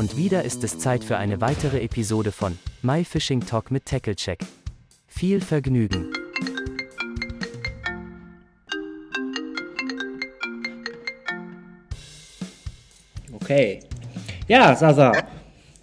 Und 0.00 0.16
wieder 0.16 0.44
ist 0.44 0.64
es 0.64 0.78
Zeit 0.78 1.04
für 1.04 1.18
eine 1.18 1.42
weitere 1.42 1.82
Episode 1.82 2.32
von 2.32 2.58
My 2.80 3.04
Fishing 3.04 3.44
Talk 3.44 3.70
mit 3.70 3.84
Tacklecheck. 3.84 4.38
Viel 5.06 5.42
Vergnügen! 5.42 6.10
Okay. 13.30 13.80
Ja, 14.48 14.74
Sasa. 14.74 15.12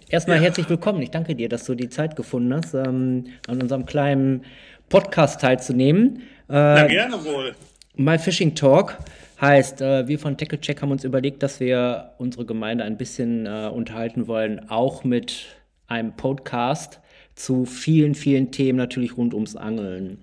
Erstmal 0.08 0.38
ja. 0.38 0.42
herzlich 0.42 0.68
willkommen. 0.68 1.00
Ich 1.00 1.12
danke 1.12 1.36
dir, 1.36 1.48
dass 1.48 1.62
du 1.62 1.76
die 1.76 1.88
Zeit 1.88 2.16
gefunden 2.16 2.52
hast, 2.52 2.74
ähm, 2.74 3.26
an 3.46 3.62
unserem 3.62 3.86
kleinen 3.86 4.44
Podcast 4.88 5.40
teilzunehmen. 5.40 6.22
Äh, 6.48 6.54
Na, 6.54 6.86
gerne 6.88 7.24
wohl. 7.24 7.54
My 7.94 8.18
Fishing 8.18 8.56
Talk 8.56 8.98
heißt, 9.40 9.80
äh, 9.80 10.08
wir 10.08 10.18
von 10.18 10.36
Tackle 10.36 10.60
Check 10.60 10.82
haben 10.82 10.90
uns 10.90 11.04
überlegt, 11.04 11.42
dass 11.42 11.60
wir 11.60 12.12
unsere 12.18 12.44
Gemeinde 12.44 12.84
ein 12.84 12.96
bisschen 12.96 13.46
äh, 13.46 13.70
unterhalten 13.72 14.26
wollen, 14.26 14.68
auch 14.70 15.04
mit 15.04 15.46
einem 15.86 16.12
Podcast 16.16 17.00
zu 17.34 17.64
vielen, 17.64 18.14
vielen 18.14 18.50
Themen 18.50 18.78
natürlich 18.78 19.16
rund 19.16 19.34
ums 19.34 19.56
Angeln. 19.56 20.18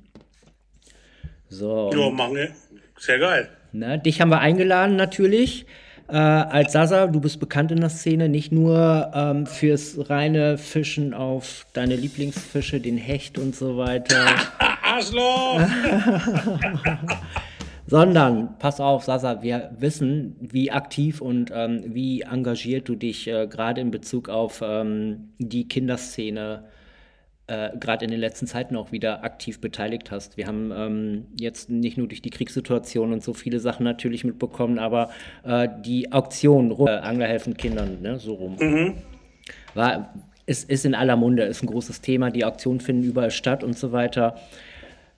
So. 1.49 1.91
Ja, 1.93 2.09
machen 2.09 2.35
wir. 2.35 2.49
Sehr 2.97 3.19
geil. 3.19 3.49
Ne, 3.71 3.99
dich 3.99 4.21
haben 4.21 4.29
wir 4.29 4.39
eingeladen 4.39 4.95
natürlich. 4.95 5.65
Äh, 6.07 6.17
als 6.17 6.73
Sasa, 6.73 7.07
du 7.07 7.19
bist 7.19 7.39
bekannt 7.39 7.71
in 7.71 7.79
der 7.79 7.89
Szene, 7.89 8.29
nicht 8.29 8.51
nur 8.51 9.11
ähm, 9.13 9.47
fürs 9.47 10.09
reine 10.09 10.57
Fischen 10.57 11.13
auf 11.13 11.65
deine 11.73 11.95
Lieblingsfische, 11.95 12.79
den 12.79 12.97
Hecht 12.97 13.39
und 13.39 13.55
so 13.55 13.77
weiter. 13.77 14.25
Arschloch! 14.83 15.61
Sondern, 17.87 18.57
pass 18.57 18.79
auf, 18.79 19.03
Sasa, 19.03 19.43
wir 19.43 19.71
wissen, 19.77 20.35
wie 20.39 20.71
aktiv 20.71 21.21
und 21.21 21.51
ähm, 21.53 21.83
wie 21.87 22.21
engagiert 22.21 22.89
du 22.89 22.95
dich 22.95 23.27
äh, 23.27 23.47
gerade 23.47 23.81
in 23.81 23.91
Bezug 23.91 24.27
auf 24.27 24.63
ähm, 24.65 25.29
die 25.37 25.67
Kinderszene 25.67 26.63
äh, 27.47 27.77
gerade 27.77 28.05
in 28.05 28.11
den 28.11 28.19
letzten 28.19 28.47
Zeiten 28.47 28.75
auch 28.75 28.91
wieder 28.91 29.23
aktiv 29.23 29.61
beteiligt 29.61 30.09
hast. 30.09 30.35
Wir 30.35 30.47
haben 30.47 30.71
ähm, 30.75 31.25
jetzt 31.39 31.69
nicht 31.69 31.95
nur 31.95 32.07
durch 32.07 32.23
die 32.23 32.31
Kriegssituation 32.31 33.13
und 33.13 33.23
so 33.23 33.33
viele 33.33 33.59
Sachen 33.59 33.83
natürlich 33.83 34.23
mitbekommen, 34.23 34.79
aber 34.79 35.11
äh, 35.43 35.69
die 35.85 36.11
Auktion, 36.11 36.71
äh, 36.71 36.89
Angler 36.89 37.27
helfen 37.27 37.55
Kindern, 37.55 38.01
ne, 38.01 38.17
so 38.17 38.33
rum. 38.33 38.55
Mhm. 38.59 38.93
War, 39.75 40.13
ist, 40.47 40.69
ist 40.69 40.85
in 40.85 40.95
aller 40.95 41.15
Munde, 41.15 41.43
ist 41.43 41.61
ein 41.61 41.67
großes 41.67 42.01
Thema. 42.01 42.31
Die 42.31 42.45
Auktionen 42.45 42.79
finden 42.79 43.03
überall 43.03 43.31
statt 43.31 43.63
und 43.63 43.77
so 43.77 43.91
weiter. 43.91 44.35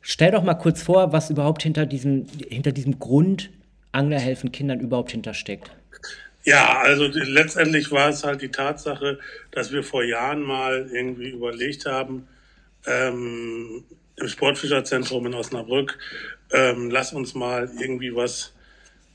Stell 0.02 0.31
doch 0.31 0.44
mal 0.44 0.56
kurz 0.56 0.81
vor, 0.81 1.12
was 1.12 1.30
überhaupt 1.30 1.64
hinter 1.64 1.86
diesem, 1.86 2.26
hinter 2.48 2.72
diesem 2.72 3.00
Grund 3.00 3.50
Angler 3.92 4.20
helfen 4.20 4.52
Kindern 4.52 4.80
überhaupt 4.80 5.12
hintersteckt. 5.12 5.72
Ja, 6.44 6.80
also 6.80 7.08
letztendlich 7.08 7.92
war 7.92 8.09
es 8.09 8.23
halt 8.23 8.42
die 8.42 8.50
Tatsache, 8.52 9.20
dass 9.52 9.72
wir 9.73 9.84
vor 9.84 10.04
Jahren 10.04 10.44
mal 10.44 10.89
irgendwie 10.94 11.30
überlegt 11.30 11.86
haben, 11.86 12.28
ähm, 12.86 13.84
im 14.16 14.28
Sportfischerzentrum 14.28 15.26
in 15.26 15.34
Osnabrück, 15.34 15.98
ähm, 16.54 16.89
lass 16.89 17.11
uns 17.11 17.36
mal 17.36 17.70
irgendwie 17.80 18.16
was 18.16 18.54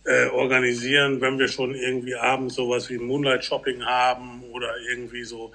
äh, 0.05 0.27
organisieren, 0.27 1.21
wenn 1.21 1.39
wir 1.39 1.49
schon 1.49 1.75
irgendwie 1.75 2.17
abends 2.17 2.57
sowas 2.57 2.91
wie 2.91 2.99
Moonlight 2.99 3.45
Shopping 3.45 3.85
haben 3.85 4.43
oder 4.63 4.75
irgendwie 4.89 5.25
so 5.25 5.53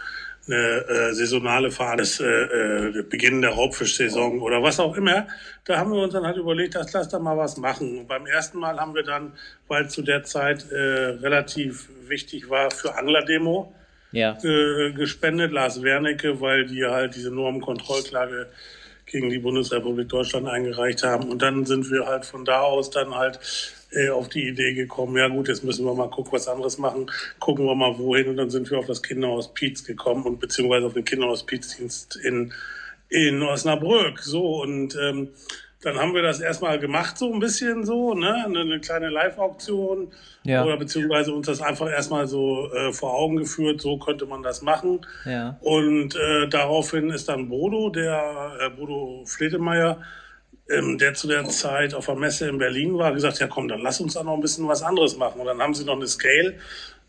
eine 0.47 0.85
äh, 0.87 1.13
saisonale 1.13 1.71
Fahrt, 1.71 1.99
das 1.99 2.19
äh, 2.19 2.25
äh, 2.25 3.03
Beginn 3.03 3.41
der 3.41 3.51
Raubfischsaison 3.51 4.41
oder 4.41 4.63
was 4.63 4.79
auch 4.79 4.95
immer. 4.95 5.27
Da 5.65 5.77
haben 5.77 5.91
wir 5.91 6.01
uns 6.01 6.13
dann 6.13 6.25
halt 6.25 6.37
überlegt, 6.37 6.75
dass 6.75 6.93
lass 6.93 7.09
da 7.09 7.19
mal 7.19 7.37
was 7.37 7.57
machen. 7.57 7.99
Und 7.99 8.07
beim 8.07 8.25
ersten 8.25 8.59
Mal 8.59 8.79
haben 8.79 8.95
wir 8.95 9.03
dann, 9.03 9.33
weil 9.67 9.89
zu 9.89 10.01
der 10.01 10.23
Zeit 10.23 10.71
äh, 10.71 10.75
relativ 10.75 11.89
wichtig 12.07 12.49
war 12.49 12.71
für 12.71 12.95
Anglerdemo, 12.95 13.73
ja. 14.13 14.37
äh, 14.41 14.93
gespendet, 14.93 15.51
Lars 15.51 15.83
Wernicke, 15.83 16.39
weil 16.39 16.65
die 16.65 16.85
halt 16.85 17.15
diese 17.15 17.31
Normenkontrollklage 17.31 18.47
gegen 19.05 19.29
die 19.29 19.39
Bundesrepublik 19.39 20.09
Deutschland 20.09 20.47
eingereicht 20.47 21.03
haben. 21.03 21.29
Und 21.29 21.41
dann 21.41 21.65
sind 21.65 21.89
wir 21.89 22.05
halt 22.05 22.25
von 22.25 22.45
da 22.45 22.61
aus 22.61 22.89
dann 22.89 23.15
halt 23.15 23.39
äh, 23.97 24.09
auf 24.09 24.29
die 24.29 24.47
Idee 24.47 24.73
gekommen, 24.73 25.17
ja 25.17 25.27
gut, 25.27 25.47
jetzt 25.47 25.63
müssen 25.63 25.85
wir 25.85 25.93
mal 25.93 26.09
gucken, 26.09 26.31
was 26.31 26.47
anderes 26.47 26.77
machen, 26.77 27.09
gucken 27.39 27.65
wir 27.65 27.75
mal 27.75 27.97
wohin 27.97 28.29
und 28.29 28.37
dann 28.37 28.49
sind 28.49 28.69
wir 28.69 28.79
auf 28.79 28.85
das 28.85 29.01
Kinderhaus 29.01 29.53
Pietz 29.53 29.83
gekommen 29.83 30.23
und 30.23 30.39
beziehungsweise 30.39 30.85
auf 30.85 30.93
den 30.93 31.05
Kinderhaus 31.05 31.45
Pietz-Dienst 31.45 32.17
in, 32.17 32.53
in 33.09 33.41
Osnabrück. 33.41 34.19
So 34.19 34.61
und 34.61 34.95
ähm, 35.01 35.29
dann 35.81 35.97
haben 35.97 36.15
wir 36.15 36.23
das 36.23 36.39
erstmal 36.39 36.79
gemacht, 36.79 37.17
so 37.17 37.31
ein 37.31 37.39
bisschen 37.39 37.85
so, 37.85 38.13
ne? 38.15 38.45
Eine, 38.45 38.61
eine 38.61 38.79
kleine 38.79 39.09
Live-Auktion. 39.09 40.11
Ja. 40.43 40.65
Oder 40.65 40.77
beziehungsweise 40.77 41.33
uns 41.33 41.45
das 41.45 41.61
einfach 41.61 41.89
erstmal 41.89 42.27
so 42.27 42.71
äh, 42.73 42.91
vor 42.91 43.13
Augen 43.13 43.37
geführt, 43.37 43.79
so 43.81 43.97
könnte 43.99 44.25
man 44.25 44.41
das 44.41 44.63
machen. 44.63 45.05
Ja. 45.23 45.57
Und 45.61 46.15
äh, 46.15 46.47
daraufhin 46.49 47.11
ist 47.11 47.29
dann 47.29 47.47
Bodo, 47.47 47.89
der 47.89 48.57
äh, 48.59 48.69
Bodo 48.71 49.23
Fletemeyer, 49.25 50.01
ähm, 50.69 50.97
der 50.97 51.13
zu 51.13 51.27
der 51.27 51.45
Zeit 51.45 51.93
auf 51.93 52.05
der 52.05 52.15
Messe 52.15 52.47
in 52.47 52.57
Berlin 52.57 52.97
war, 52.97 53.13
gesagt, 53.13 53.39
ja 53.39 53.47
komm, 53.47 53.67
dann 53.67 53.81
lass 53.81 53.99
uns 53.99 54.13
da 54.13 54.23
noch 54.23 54.33
ein 54.33 54.41
bisschen 54.41 54.67
was 54.67 54.83
anderes 54.83 55.17
machen. 55.17 55.39
Und 55.39 55.47
dann 55.47 55.61
haben 55.61 55.73
sie 55.73 55.85
noch 55.85 55.95
eine 55.95 56.07
Scale 56.07 56.55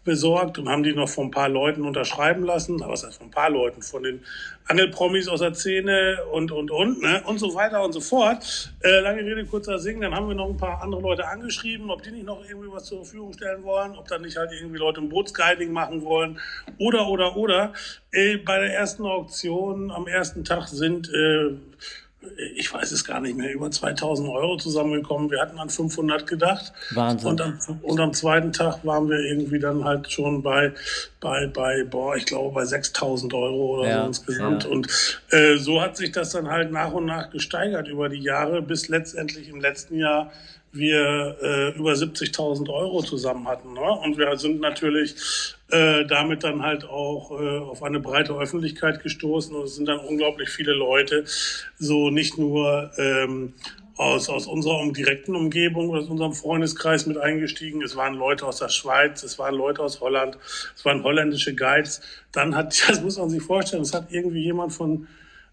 besorgt 0.05 0.59
und 0.59 0.71
haben 0.71 0.83
die 0.83 0.95
noch 0.95 1.09
von 1.09 1.27
ein 1.27 1.31
paar 1.31 1.51
Leuten 1.51 1.83
unterschreiben 1.83 2.43
lassen. 2.43 2.81
Was 2.81 3.05
heißt 3.05 3.19
von 3.19 3.27
ein 3.27 3.31
paar 3.31 3.51
Leuten? 3.51 3.83
Von 3.83 4.05
den 4.05 4.25
Angelpromis 4.67 5.29
aus 5.29 5.41
der 5.41 5.53
Szene 5.53 6.25
und, 6.33 6.51
und, 6.51 6.71
und, 6.71 7.03
ne? 7.03 7.23
und 7.27 7.39
so 7.39 7.55
weiter 7.55 7.85
und 7.85 7.93
so 7.93 8.01
fort. 8.01 8.73
Äh, 8.81 9.01
lange 9.01 9.21
Rede, 9.21 9.45
kurzer 9.45 9.79
Singen. 9.79 10.01
Dann 10.01 10.15
haben 10.15 10.29
wir 10.29 10.35
noch 10.35 10.49
ein 10.49 10.57
paar 10.57 10.83
andere 10.83 11.03
Leute 11.03 11.27
angeschrieben, 11.27 11.91
ob 11.91 12.03
die 12.03 12.13
nicht 12.13 12.25
noch 12.25 12.43
irgendwie 12.49 12.73
was 12.73 12.85
zur 12.85 13.05
Verfügung 13.05 13.35
stellen 13.35 13.63
wollen, 13.65 13.97
ob 13.97 14.09
dann 14.09 14.23
nicht 14.23 14.39
halt 14.39 14.51
irgendwie 14.53 14.79
Leute 14.79 15.03
ein 15.03 15.11
Bootsguiding 15.11 15.73
machen 15.73 16.03
wollen 16.03 16.39
oder, 16.79 17.09
oder, 17.09 17.37
oder. 17.37 17.73
Äh, 18.11 18.39
bei 18.39 18.59
der 18.59 18.73
ersten 18.73 19.05
Auktion 19.05 19.91
am 19.91 20.07
ersten 20.07 20.43
Tag 20.45 20.69
sind... 20.69 21.11
Äh, 21.11 21.57
ich 22.57 22.73
weiß 22.73 22.91
es 22.91 23.05
gar 23.05 23.21
nicht 23.21 23.37
mehr, 23.37 23.53
über 23.53 23.71
2000 23.71 24.29
Euro 24.29 24.57
zusammengekommen. 24.57 25.31
Wir 25.31 25.41
hatten 25.41 25.59
an 25.59 25.71
500 25.71 26.27
gedacht. 26.27 26.73
Wahnsinn. 26.91 27.31
Und 27.31 27.41
am, 27.41 27.59
und 27.83 28.01
am 28.01 28.13
zweiten 28.13 28.53
Tag 28.53 28.85
waren 28.85 29.09
wir 29.09 29.19
irgendwie 29.21 29.61
dann 29.61 29.85
halt 29.85 30.11
schon 30.11 30.43
bei, 30.43 30.73
bei, 31.21 31.47
bei 31.47 31.85
boah, 31.85 32.17
ich 32.17 32.27
glaube 32.27 32.53
bei 32.55 32.65
6000 32.65 33.33
Euro 33.35 33.79
oder 33.79 33.89
ja, 33.89 34.01
so 34.01 34.07
insgesamt. 34.09 34.65
Ja. 34.65 34.71
Und 34.71 34.89
äh, 35.31 35.57
so 35.59 35.81
hat 35.81 35.97
sich 35.97 36.11
das 36.11 36.31
dann 36.31 36.49
halt 36.49 36.73
nach 36.73 36.93
und 36.93 37.07
nach 37.07 37.31
gesteigert 37.31 37.87
über 37.87 38.09
die 38.09 38.23
Jahre, 38.23 38.63
bis 38.63 38.89
letztendlich 38.89 39.49
im 39.49 39.61
letzten 39.61 39.97
Jahr 39.97 40.33
wir 40.73 41.37
äh, 41.43 41.79
über 41.79 41.93
70.000 41.93 42.69
Euro 42.73 43.03
zusammen 43.03 43.49
hatten. 43.49 43.73
Ne? 43.73 43.81
Und 43.81 44.19
wir 44.19 44.37
sind 44.37 44.61
natürlich 44.61 45.15
äh, 45.71 46.05
damit 46.07 46.45
dann 46.45 46.63
halt 46.63 46.85
auch 46.85 47.31
äh, 47.31 47.59
auf 47.59 47.83
eine 47.83 48.01
breite 48.01 48.33
Öffentlichkeit 48.35 49.03
gestoßen 49.03 49.55
und 49.55 49.65
es 49.65 49.77
sind 49.77 49.87
dann 49.87 49.99
unglaublich 49.99 50.49
viele 50.49 50.73
Leute, 50.73 51.25
so 51.79 52.11
nicht 52.11 52.39
nur 52.39 52.91
ähm, 52.97 53.55
aus, 53.99 54.29
aus 54.29 54.47
unserer 54.47 54.91
direkten 54.93 55.35
Umgebung, 55.35 55.95
aus 55.95 56.09
unserem 56.09 56.33
Freundeskreis 56.33 57.07
mit 57.07 57.19
eingestiegen. 57.19 57.83
Es 57.83 57.97
waren 57.97 58.15
Leute 58.15 58.47
aus 58.47 58.59
der 58.59 58.69
Schweiz, 58.69 59.23
es 59.25 59.39
waren 59.39 59.55
Leute 59.55 59.83
aus 59.83 60.01
Holland, 60.01 60.39
es 60.75 60.85
waren 60.85 61.03
holländische 61.03 61.55
Guides. 61.55 62.01
Dann 62.33 62.55
hat, 62.55 62.81
das 62.89 63.03
muss 63.03 63.19
man 63.19 63.29
sich 63.29 63.43
vorstellen, 63.43 63.83
es 63.83 63.93
hat 63.93 64.11
irgendwie 64.11 64.45
jemand 64.45 64.73
von 64.73 65.09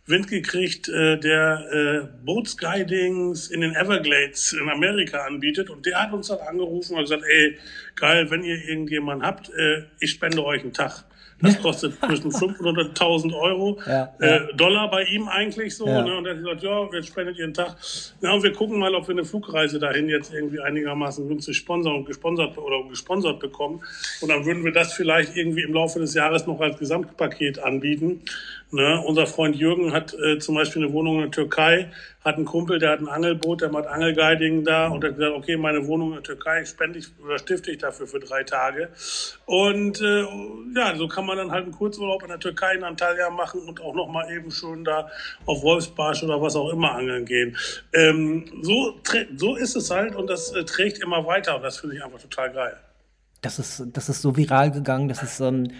Wind 0.07 0.27
gekriegt, 0.27 0.87
äh, 0.87 1.17
der 1.19 1.65
äh, 1.71 2.07
Bootsguidings 2.23 3.49
in 3.49 3.61
den 3.61 3.75
Everglades 3.75 4.53
in 4.53 4.69
Amerika 4.69 5.25
anbietet. 5.25 5.69
Und 5.69 5.85
der 5.85 6.01
hat 6.01 6.13
uns 6.13 6.27
dann 6.27 6.39
angerufen 6.39 6.95
und 6.95 7.01
gesagt, 7.01 7.23
ey, 7.27 7.57
geil, 7.95 8.29
wenn 8.29 8.43
ihr 8.43 8.63
irgendjemanden 8.67 9.25
habt, 9.25 9.49
äh, 9.49 9.83
ich 9.99 10.11
spende 10.11 10.45
euch 10.45 10.61
einen 10.61 10.73
Tag. 10.73 11.05
Das 11.41 11.61
kostet 11.61 11.99
zwischen 11.99 12.31
500 12.31 12.77
und 12.77 12.89
1000 12.89 13.33
Euro, 13.33 13.77
ja, 13.85 14.13
ja. 14.19 14.27
Äh, 14.27 14.53
Dollar 14.55 14.89
bei 14.89 15.03
ihm 15.03 15.27
eigentlich 15.27 15.75
so. 15.75 15.85
Ja. 15.85 16.01
Ne? 16.01 16.17
Und 16.17 16.25
er 16.25 16.31
hat 16.31 16.39
gesagt, 16.39 16.63
ja, 16.63 16.89
jetzt 16.93 17.07
spendet 17.07 17.37
ihr 17.37 17.43
einen 17.43 17.53
Tag. 17.53 17.75
Ja, 18.21 18.33
und 18.33 18.43
wir 18.43 18.53
gucken 18.53 18.79
mal, 18.79 18.95
ob 18.95 19.07
wir 19.07 19.13
eine 19.13 19.25
Flugreise 19.25 19.77
dahin 19.77 20.07
jetzt 20.07 20.33
irgendwie 20.33 20.61
einigermaßen 20.61 21.27
günstig 21.27 21.57
sponsern 21.57 21.95
und 21.95 22.05
gesponsert 22.05 22.57
oder 22.57 22.87
gesponsert 22.87 23.39
bekommen. 23.39 23.81
Und 24.21 24.29
dann 24.29 24.45
würden 24.45 24.63
wir 24.63 24.71
das 24.71 24.93
vielleicht 24.93 25.35
irgendwie 25.35 25.63
im 25.63 25.73
Laufe 25.73 25.99
des 25.99 26.13
Jahres 26.13 26.47
noch 26.47 26.61
als 26.61 26.77
Gesamtpaket 26.79 27.59
anbieten. 27.59 28.21
Ne? 28.71 29.01
Unser 29.05 29.27
Freund 29.27 29.55
Jürgen 29.55 29.93
hat 29.93 30.13
äh, 30.13 30.39
zum 30.39 30.55
Beispiel 30.55 30.83
eine 30.83 30.91
Wohnung 30.91 31.15
in 31.15 31.21
der 31.21 31.31
Türkei, 31.31 31.91
hat 32.23 32.35
einen 32.35 32.45
Kumpel, 32.45 32.79
der 32.79 32.91
hat 32.91 32.99
ein 32.99 33.07
Angelboot, 33.07 33.61
der 33.61 33.69
macht 33.69 33.85
Angelguiding 33.85 34.63
da 34.63 34.87
und 34.87 35.03
hat 35.03 35.15
gesagt, 35.15 35.35
okay, 35.35 35.55
meine 35.55 35.85
Wohnung 35.87 36.09
in 36.09 36.13
der 36.15 36.23
Türkei 36.23 36.65
spende 36.65 36.99
ich 36.99 37.07
oder 37.23 37.37
stifte 37.37 37.71
ich 37.71 37.77
dafür 37.77 38.07
für 38.07 38.19
drei 38.19 38.43
Tage. 38.43 38.89
Und 39.45 40.01
äh, 40.01 40.25
ja, 40.75 40.95
so 40.95 41.07
kann 41.07 41.25
man 41.25 41.37
dann 41.37 41.51
halt 41.51 41.63
einen 41.63 41.73
Kurzurlaub 41.73 42.23
in 42.23 42.29
der 42.29 42.39
Türkei 42.39 42.73
in 42.73 42.83
Antalya 42.83 43.29
machen 43.29 43.61
und 43.61 43.79
auch 43.81 43.93
nochmal 43.93 44.31
eben 44.31 44.49
schön 44.49 44.83
da 44.83 45.09
auf 45.45 45.61
Wolfsbarsch 45.61 46.23
oder 46.23 46.41
was 46.41 46.55
auch 46.55 46.69
immer 46.73 46.95
angeln 46.95 47.25
gehen. 47.25 47.55
Ähm, 47.93 48.45
so, 48.61 48.99
so 49.35 49.55
ist 49.55 49.75
es 49.75 49.91
halt 49.91 50.15
und 50.15 50.27
das 50.27 50.51
äh, 50.51 50.65
trägt 50.65 50.99
immer 51.03 51.25
weiter 51.25 51.55
und 51.55 51.61
das 51.61 51.77
finde 51.77 51.97
ich 51.97 52.03
einfach 52.03 52.19
total 52.19 52.51
geil. 52.51 52.77
Das 53.41 53.59
ist, 53.59 53.83
das 53.93 54.09
ist 54.09 54.23
so 54.23 54.35
viral 54.35 54.71
gegangen, 54.71 55.07
das 55.07 55.21
ist 55.21 55.39
ähm, 55.39 55.71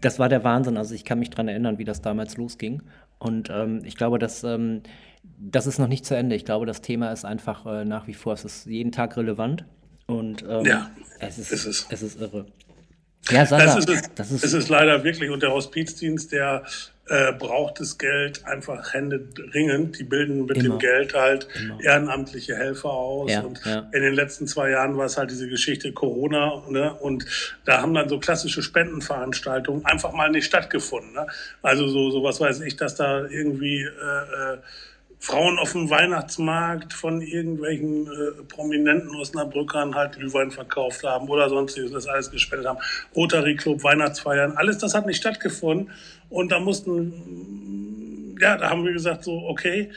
das 0.00 0.18
war 0.18 0.28
der 0.28 0.44
Wahnsinn. 0.44 0.76
Also 0.76 0.94
ich 0.94 1.04
kann 1.04 1.18
mich 1.18 1.30
daran 1.30 1.48
erinnern, 1.48 1.78
wie 1.78 1.84
das 1.84 2.02
damals 2.02 2.36
losging. 2.36 2.82
Und 3.18 3.50
ähm, 3.50 3.82
ich 3.84 3.96
glaube, 3.96 4.18
dass 4.18 4.44
ähm, 4.44 4.82
das 5.38 5.66
ist 5.66 5.78
noch 5.78 5.88
nicht 5.88 6.06
zu 6.06 6.16
Ende. 6.16 6.36
Ich 6.36 6.44
glaube, 6.44 6.66
das 6.66 6.80
Thema 6.80 7.12
ist 7.12 7.24
einfach 7.24 7.66
äh, 7.66 7.84
nach 7.84 8.06
wie 8.06 8.14
vor, 8.14 8.32
es 8.34 8.44
ist 8.44 8.66
jeden 8.66 8.92
Tag 8.92 9.16
relevant. 9.16 9.64
Und 10.06 10.44
ähm, 10.48 10.64
ja, 10.64 10.90
es, 11.20 11.38
ist, 11.38 11.52
ist 11.52 11.66
es. 11.66 11.86
es 11.90 12.02
ist 12.02 12.20
irre. 12.20 12.46
Ja, 13.30 13.44
Sascha, 13.44 13.66
das, 13.66 13.76
ist 13.76 13.88
es, 13.88 14.14
das 14.14 14.30
ist, 14.30 14.44
es 14.44 14.52
ist 14.54 14.68
leider 14.68 15.04
wirklich. 15.04 15.30
Und 15.30 15.42
der 15.42 15.52
Hospizdienst, 15.52 16.32
der 16.32 16.64
äh, 17.08 17.32
braucht 17.32 17.80
das 17.80 17.98
Geld 17.98 18.44
einfach 18.44 18.92
händeringend. 18.92 19.98
Die 19.98 20.04
bilden 20.04 20.46
mit 20.46 20.58
Immer. 20.58 20.74
dem 20.74 20.78
Geld 20.78 21.14
halt 21.14 21.48
Immer. 21.60 21.82
ehrenamtliche 21.82 22.56
Helfer 22.56 22.90
aus. 22.90 23.30
Ja, 23.30 23.40
und 23.40 23.60
ja. 23.64 23.88
in 23.92 24.02
den 24.02 24.14
letzten 24.14 24.46
zwei 24.46 24.70
Jahren 24.70 24.96
war 24.96 25.06
es 25.06 25.16
halt 25.16 25.30
diese 25.30 25.48
Geschichte 25.48 25.92
Corona. 25.92 26.62
Ne? 26.68 26.94
Und 26.94 27.24
da 27.64 27.82
haben 27.82 27.94
dann 27.94 28.08
so 28.08 28.18
klassische 28.18 28.62
Spendenveranstaltungen 28.62 29.84
einfach 29.84 30.12
mal 30.12 30.30
nicht 30.30 30.46
stattgefunden. 30.46 31.12
Ne? 31.14 31.26
Also 31.62 31.88
so, 31.88 32.10
so 32.10 32.22
was 32.22 32.40
weiß 32.40 32.60
ich, 32.60 32.76
dass 32.76 32.94
da 32.94 33.26
irgendwie 33.26 33.82
äh, 33.82 34.54
äh 34.54 34.58
Frauen 35.20 35.58
auf 35.58 35.72
dem 35.72 35.90
Weihnachtsmarkt 35.90 36.92
von 36.92 37.20
irgendwelchen 37.20 38.06
äh, 38.06 38.42
Prominenten 38.44 39.14
Osnabrückern 39.16 39.94
halt 39.94 40.16
Glühwein 40.16 40.50
verkauft 40.50 41.02
haben 41.02 41.28
oder 41.28 41.48
sonstiges, 41.48 41.90
das 41.90 42.06
alles 42.06 42.30
gespendet 42.30 42.68
haben. 42.68 42.78
Rotary 43.16 43.56
Club, 43.56 43.82
Weihnachtsfeiern, 43.82 44.52
alles 44.56 44.78
das 44.78 44.94
hat 44.94 45.06
nicht 45.06 45.18
stattgefunden. 45.18 45.90
Und 46.30 46.52
da 46.52 46.60
mussten, 46.60 48.36
ja, 48.40 48.56
da 48.56 48.70
haben 48.70 48.84
wir 48.84 48.92
gesagt 48.92 49.24
so, 49.24 49.48
okay, 49.48 49.90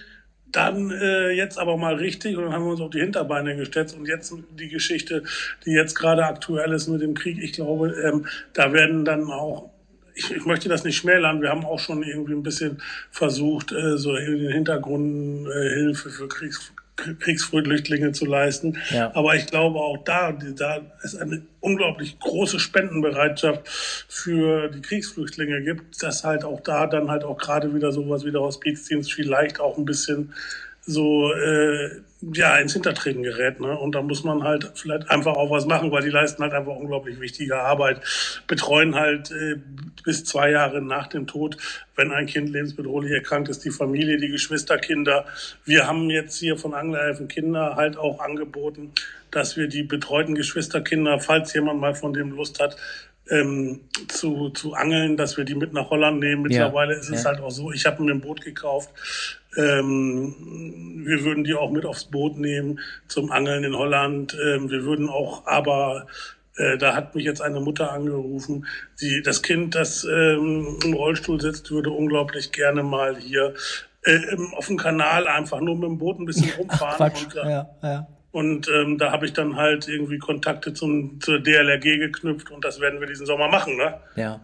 dann 0.51 0.91
äh, 0.91 1.29
jetzt 1.31 1.57
aber 1.57 1.77
mal 1.77 1.95
richtig 1.95 2.35
und 2.35 2.45
dann 2.45 2.53
haben 2.53 2.65
wir 2.65 2.71
uns 2.71 2.81
auf 2.81 2.89
die 2.89 3.00
Hinterbeine 3.00 3.56
gestellt 3.56 3.95
und 3.97 4.07
jetzt 4.07 4.33
die 4.59 4.67
Geschichte, 4.67 5.24
die 5.65 5.71
jetzt 5.71 5.95
gerade 5.95 6.25
aktuell 6.25 6.74
ist 6.74 6.88
mit 6.88 7.01
dem 7.01 7.13
Krieg, 7.13 7.38
ich 7.41 7.53
glaube, 7.53 7.91
ähm, 8.03 8.25
da 8.53 8.74
werden 8.74 9.06
dann 9.06 9.31
auch 9.31 9.69
ich, 10.15 10.31
ich, 10.31 10.45
möchte 10.45 10.69
das 10.69 10.83
nicht 10.83 10.97
schmälern. 10.97 11.41
Wir 11.41 11.49
haben 11.49 11.65
auch 11.65 11.79
schon 11.79 12.03
irgendwie 12.03 12.33
ein 12.33 12.43
bisschen 12.43 12.81
versucht, 13.11 13.71
äh, 13.71 13.97
so 13.97 14.15
in 14.15 14.39
den 14.39 14.51
Hintergrund 14.51 15.47
äh, 15.47 15.69
Hilfe 15.75 16.09
für 16.09 16.27
Kriegs, 16.27 16.71
Kriegsflüchtlinge 16.95 18.11
zu 18.11 18.25
leisten. 18.25 18.77
Ja. 18.89 19.11
Aber 19.15 19.35
ich 19.35 19.47
glaube 19.47 19.79
auch 19.79 20.03
da, 20.03 20.31
da 20.31 20.81
es 21.03 21.15
eine 21.15 21.41
unglaublich 21.59 22.19
große 22.19 22.59
Spendenbereitschaft 22.59 23.67
für 24.07 24.69
die 24.69 24.81
Kriegsflüchtlinge 24.81 25.63
gibt, 25.63 26.01
dass 26.03 26.23
halt 26.23 26.43
auch 26.43 26.61
da 26.61 26.87
dann 26.87 27.09
halt 27.09 27.23
auch 27.23 27.37
gerade 27.37 27.73
wieder 27.73 27.91
sowas 27.91 28.25
wie 28.25 28.31
der 28.31 28.41
Hospizdienst 28.41 29.11
vielleicht 29.11 29.59
auch 29.59 29.77
ein 29.77 29.85
bisschen 29.85 30.33
so 30.81 31.31
äh, 31.33 32.01
ja 32.21 32.57
ins 32.57 32.73
Hintertreten 32.73 33.23
gerät. 33.23 33.59
Ne? 33.59 33.77
Und 33.77 33.95
da 33.95 34.01
muss 34.01 34.23
man 34.23 34.44
halt 34.44 34.71
vielleicht 34.75 35.09
einfach 35.09 35.35
auch 35.35 35.50
was 35.50 35.65
machen, 35.65 35.91
weil 35.91 36.03
die 36.03 36.09
leisten 36.09 36.44
halt 36.44 36.53
einfach 36.53 36.75
unglaublich 36.75 37.19
wichtige 37.19 37.59
Arbeit, 37.59 38.01
betreuen 38.47 38.95
halt 38.95 39.31
äh, 39.31 39.56
bis 40.03 40.23
zwei 40.23 40.51
Jahre 40.51 40.81
nach 40.81 41.07
dem 41.07 41.27
Tod, 41.27 41.57
wenn 41.95 42.12
ein 42.12 42.27
Kind 42.27 42.50
lebensbedrohlich 42.50 43.12
erkrankt 43.12 43.50
ist, 43.50 43.65
die 43.65 43.71
Familie, 43.71 44.18
die 44.18 44.29
Geschwisterkinder. 44.29 45.25
Wir 45.65 45.88
haben 45.88 46.09
jetzt 46.09 46.38
hier 46.38 46.57
von 46.57 46.73
Anglerhelfen 46.73 47.27
Kinder 47.27 47.75
halt 47.75 47.97
auch 47.97 48.19
angeboten, 48.19 48.91
dass 49.31 49.57
wir 49.57 49.67
die 49.67 49.83
betreuten 49.83 50.35
Geschwisterkinder, 50.35 51.19
falls 51.19 51.53
jemand 51.53 51.79
mal 51.79 51.95
von 51.95 52.13
dem 52.13 52.31
Lust 52.31 52.59
hat, 52.59 52.77
ähm, 53.29 53.81
zu, 54.07 54.50
zu 54.50 54.74
angeln, 54.74 55.15
dass 55.15 55.38
wir 55.38 55.45
die 55.45 55.56
mit 55.56 55.74
nach 55.74 55.89
Holland 55.89 56.19
nehmen. 56.19 56.44
Mittlerweile 56.44 56.94
ja, 56.94 57.00
ist 57.00 57.09
es 57.09 57.24
ja. 57.24 57.29
halt 57.29 57.39
auch 57.39 57.51
so, 57.51 57.71
ich 57.71 57.85
habe 57.85 58.03
mir 58.03 58.12
ein 58.12 58.21
Boot 58.21 58.41
gekauft. 58.41 58.89
Ähm, 59.57 61.03
wir 61.06 61.24
würden 61.24 61.44
die 61.44 61.56
auch 61.56 61.71
mit 61.71 61.86
aufs 61.86 62.06
Boot 62.06 62.38
nehmen 62.38 62.80
zum 63.07 63.31
Angeln 63.31 63.63
in 63.63 63.75
Holland. 63.75 64.38
Ähm, 64.44 64.69
wir 64.69 64.83
würden 64.83 65.09
auch 65.09 65.45
aber 65.45 66.07
äh, 66.57 66.77
da 66.77 66.95
hat 66.95 67.15
mich 67.15 67.25
jetzt 67.25 67.42
eine 67.42 67.59
Mutter 67.59 67.92
angerufen, 67.92 68.65
die 69.01 69.21
das 69.24 69.42
Kind, 69.42 69.75
das 69.75 70.03
ähm, 70.03 70.80
im 70.83 70.94
Rollstuhl 70.94 71.39
sitzt, 71.39 71.71
würde 71.71 71.92
unglaublich 71.92 72.51
gerne 72.51 72.83
mal 72.83 73.18
hier 73.18 73.53
äh, 74.03 74.19
auf 74.56 74.68
dem 74.68 74.77
Kanal 74.77 75.27
einfach 75.27 75.59
nur 75.62 75.75
mit 75.75 75.86
dem 75.86 75.98
Boot 75.98 76.19
ein 76.19 76.25
bisschen 76.25 76.51
rumfahren. 76.57 76.98
Quatsch. 76.98 77.24
Und, 77.25 77.36
äh, 77.36 77.50
ja, 77.50 77.69
ja. 77.83 78.07
Und 78.31 78.69
ähm, 78.69 78.98
da 78.98 79.12
habe 79.12 79.25
ich 79.25 79.33
dann 79.33 79.57
halt 79.57 79.88
irgendwie 79.89 80.18
Kontakte 80.18 80.74
zum, 80.74 81.19
zur 81.19 81.39
DLRG 81.39 82.00
geknüpft 82.00 82.50
und 82.50 82.63
das 82.63 82.80
werden 82.80 83.01
wir 83.01 83.07
diesen 83.07 83.25
Sommer 83.25 83.50
machen, 83.50 83.75
ne? 83.75 84.00
Ja. 84.15 84.39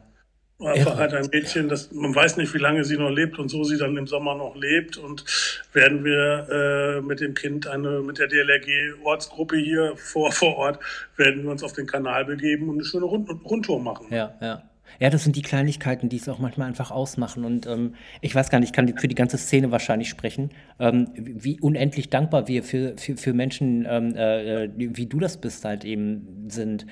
Einfach 0.60 0.98
halt 0.98 1.14
ein 1.14 1.28
Mädchen, 1.32 1.70
das 1.70 1.92
man 1.92 2.16
weiß 2.16 2.38
nicht, 2.38 2.52
wie 2.56 2.58
lange 2.58 2.84
sie 2.84 2.98
noch 2.98 3.12
lebt 3.12 3.38
und 3.38 3.50
so 3.50 3.64
sie 3.64 3.78
dann 3.78 3.96
im 3.96 4.08
Sommer 4.08 4.34
noch 4.34 4.56
lebt. 4.56 4.98
Und 4.98 5.24
werden 5.72 6.04
wir 6.04 6.48
äh, 6.50 7.02
mit 7.02 7.20
dem 7.20 7.36
Kind 7.36 7.68
eine, 7.68 8.02
mit 8.02 8.18
der 8.18 8.28
DLRG-Ortsgruppe 8.28 9.58
hier 9.58 9.94
vor, 9.96 10.32
vor 10.32 10.58
Ort, 10.58 10.80
werden 11.16 11.44
wir 11.44 11.52
uns 11.52 11.62
auf 11.62 11.74
den 11.74 11.86
Kanal 11.86 12.26
begeben 12.26 12.70
und 12.70 12.76
eine 12.76 12.86
schöne 12.86 13.06
Rund 13.06 13.30
Rundtour 13.46 13.80
machen. 13.80 14.08
Ja, 14.10 14.34
ja. 14.42 14.64
Ja, 15.00 15.10
das 15.10 15.24
sind 15.24 15.36
die 15.36 15.42
Kleinigkeiten, 15.42 16.10
die 16.10 16.18
es 16.18 16.28
auch 16.30 16.40
manchmal 16.40 16.68
einfach 16.68 16.92
ausmachen. 16.92 17.46
Und 17.46 17.68
ähm, 17.68 17.96
ich 18.22 18.34
weiß 18.34 18.50
gar 18.50 18.60
nicht, 18.60 18.70
ich 18.70 18.74
kann 18.74 18.98
für 18.98 19.08
die 19.08 19.16
ganze 19.16 19.38
Szene 19.38 19.72
wahrscheinlich 19.72 20.10
sprechen, 20.10 20.50
ähm, 20.80 21.10
wie 21.16 21.60
unendlich 21.60 22.10
dankbar 22.10 22.48
wir 22.48 22.64
für, 22.64 22.98
für, 22.98 23.18
für 23.18 23.34
Menschen, 23.34 23.86
ähm, 23.88 24.16
äh, 24.16 24.70
wie 24.76 25.06
du 25.06 25.20
das 25.20 25.38
bist, 25.38 25.66
halt 25.66 25.86
eben 25.86 26.46
sind. 26.48 26.86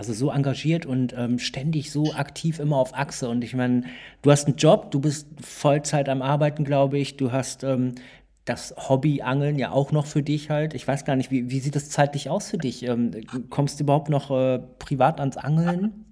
Also 0.00 0.14
so 0.14 0.30
engagiert 0.30 0.86
und 0.86 1.14
ähm, 1.14 1.38
ständig 1.38 1.92
so 1.92 2.14
aktiv 2.14 2.58
immer 2.58 2.76
auf 2.76 2.94
Achse. 2.94 3.28
Und 3.28 3.44
ich 3.44 3.52
meine, 3.52 3.82
du 4.22 4.30
hast 4.30 4.46
einen 4.46 4.56
Job, 4.56 4.90
du 4.90 4.98
bist 4.98 5.28
Vollzeit 5.42 6.08
am 6.08 6.22
Arbeiten, 6.22 6.64
glaube 6.64 6.96
ich. 6.96 7.18
Du 7.18 7.32
hast 7.32 7.64
ähm, 7.64 7.96
das 8.46 8.74
Hobby 8.78 9.20
Angeln 9.20 9.58
ja 9.58 9.72
auch 9.72 9.92
noch 9.92 10.06
für 10.06 10.22
dich 10.22 10.48
halt. 10.48 10.72
Ich 10.72 10.88
weiß 10.88 11.04
gar 11.04 11.16
nicht, 11.16 11.30
wie, 11.30 11.50
wie 11.50 11.60
sieht 11.60 11.76
das 11.76 11.90
zeitlich 11.90 12.30
aus 12.30 12.48
für 12.48 12.56
dich? 12.56 12.82
Ähm, 12.84 13.10
kommst 13.50 13.78
du 13.78 13.84
überhaupt 13.84 14.08
noch 14.08 14.30
äh, 14.30 14.60
privat 14.78 15.20
ans 15.20 15.36
Angeln? 15.36 16.06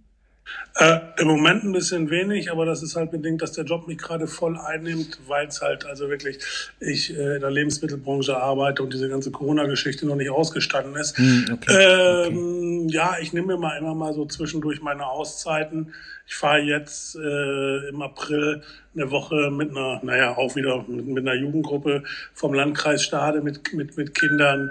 Äh, 0.77 1.01
Im 1.19 1.27
Moment 1.27 1.65
ein 1.65 1.73
bisschen 1.73 2.09
wenig, 2.09 2.53
aber 2.53 2.65
das 2.65 2.85
ist 2.85 2.95
halt 2.95 3.11
bedingt, 3.11 3.43
dass 3.43 3.53
der 3.53 3.65
Job 3.65 3.89
mich 3.89 3.99
gerade 3.99 4.29
voll 4.29 4.57
einnimmt, 4.57 5.19
weil 5.27 5.49
es 5.49 5.61
halt 5.61 5.85
also 5.85 6.09
wirklich 6.09 6.39
ich 6.79 7.17
äh, 7.17 7.35
in 7.35 7.41
der 7.41 7.51
Lebensmittelbranche 7.51 8.37
arbeite 8.37 8.85
und 8.85 8.93
diese 8.93 9.09
ganze 9.09 9.33
Corona-Geschichte 9.33 10.07
noch 10.07 10.15
nicht 10.15 10.31
ausgestanden 10.31 10.95
ist. 10.95 11.19
Hm, 11.19 11.47
okay, 11.53 12.29
ähm, 12.29 12.85
okay. 12.85 12.95
Ja, 12.95 13.17
ich 13.21 13.33
nehme 13.33 13.49
mir 13.49 13.57
mal 13.59 13.77
immer 13.77 13.95
mal 13.95 14.15
so 14.15 14.25
zwischendurch 14.27 14.81
meine 14.81 15.07
Auszeiten. 15.07 15.93
Ich 16.29 16.37
fahre 16.37 16.61
jetzt 16.61 17.17
äh, 17.17 17.89
im 17.89 18.01
April 18.01 18.63
eine 18.95 19.11
Woche 19.11 19.51
mit 19.51 19.71
einer, 19.71 20.01
naja, 20.05 20.37
auch 20.37 20.55
wieder 20.55 20.85
mit, 20.87 21.07
mit 21.07 21.27
einer 21.27 21.41
Jugendgruppe 21.41 22.05
vom 22.35 22.55
Landkreis 22.55 23.03
Stade 23.03 23.41
mit, 23.41 23.73
mit, 23.73 23.97
mit 23.97 24.15
Kindern 24.15 24.71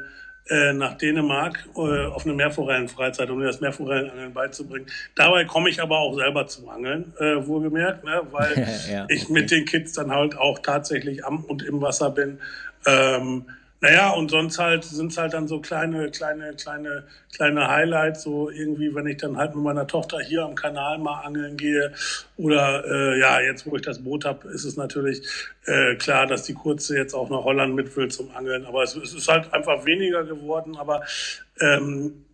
nach 0.74 0.98
Dänemark 0.98 1.68
äh, 1.76 2.06
auf 2.06 2.26
eine 2.26 2.34
Meerforellenfreizeit, 2.34 3.30
um 3.30 3.40
mir 3.40 3.46
das 3.46 3.62
Meerforellenangeln 3.62 4.34
beizubringen. 4.34 4.88
Dabei 5.16 5.46
komme 5.46 5.70
ich 5.70 5.82
aber 5.82 6.00
auch 6.00 6.16
selber 6.16 6.48
zum 6.48 6.70
Angeln, 6.70 7.14
äh, 7.20 7.46
wohlgemerkt, 7.46 8.04
ne? 8.04 8.22
weil 8.32 8.68
ja, 8.92 9.06
ich 9.10 9.26
okay. 9.26 9.34
mit 9.34 9.52
den 9.52 9.66
Kids 9.66 9.94
dann 9.94 10.12
halt 10.12 10.38
auch 10.38 10.60
tatsächlich 10.60 11.26
am 11.26 11.44
und 11.44 11.64
im 11.64 11.82
Wasser 11.82 12.12
bin. 12.12 12.40
Ähm, 12.86 13.46
naja, 13.80 14.10
und 14.10 14.32
sonst 14.32 14.58
halt 14.58 14.84
sind 14.84 15.12
es 15.12 15.18
halt 15.18 15.34
dann 15.34 15.48
so 15.48 15.62
kleine, 15.62 16.10
kleine, 16.10 16.56
kleine, 16.56 17.04
kleine 17.32 17.68
Highlights, 17.68 18.24
so 18.24 18.50
irgendwie, 18.50 18.96
wenn 18.96 19.06
ich 19.06 19.18
dann 19.18 19.38
halt 19.38 19.54
mit 19.54 19.64
meiner 19.64 19.86
Tochter 19.86 20.20
hier 20.20 20.44
am 20.44 20.56
Kanal 20.56 20.98
mal 20.98 21.22
angeln 21.22 21.58
gehe. 21.58 21.94
Oder 22.38 22.84
äh, 22.86 23.20
ja, 23.20 23.40
jetzt 23.40 23.68
wo 23.68 23.76
ich 23.76 23.84
das 23.84 24.04
Boot 24.04 24.26
habe, 24.26 24.50
ist 24.50 24.64
es 24.64 24.78
natürlich 24.78 25.22
äh, 25.66 25.96
klar, 25.96 26.26
dass 26.26 26.44
die 26.44 26.56
Kurze 26.56 26.98
jetzt 26.98 27.14
auch 27.14 27.30
nach 27.30 27.44
Holland 27.44 27.76
mit 27.76 27.96
will 27.96 28.08
zum 28.08 28.32
Angeln. 28.36 28.66
Aber 28.66 28.82
es, 28.82 28.96
es 28.96 29.14
ist 29.14 29.28
halt 29.28 29.54
einfach 29.54 29.86
weniger 29.86 30.24
geworden. 30.24 30.76
Aber 30.76 31.04
ähm, 31.62 32.26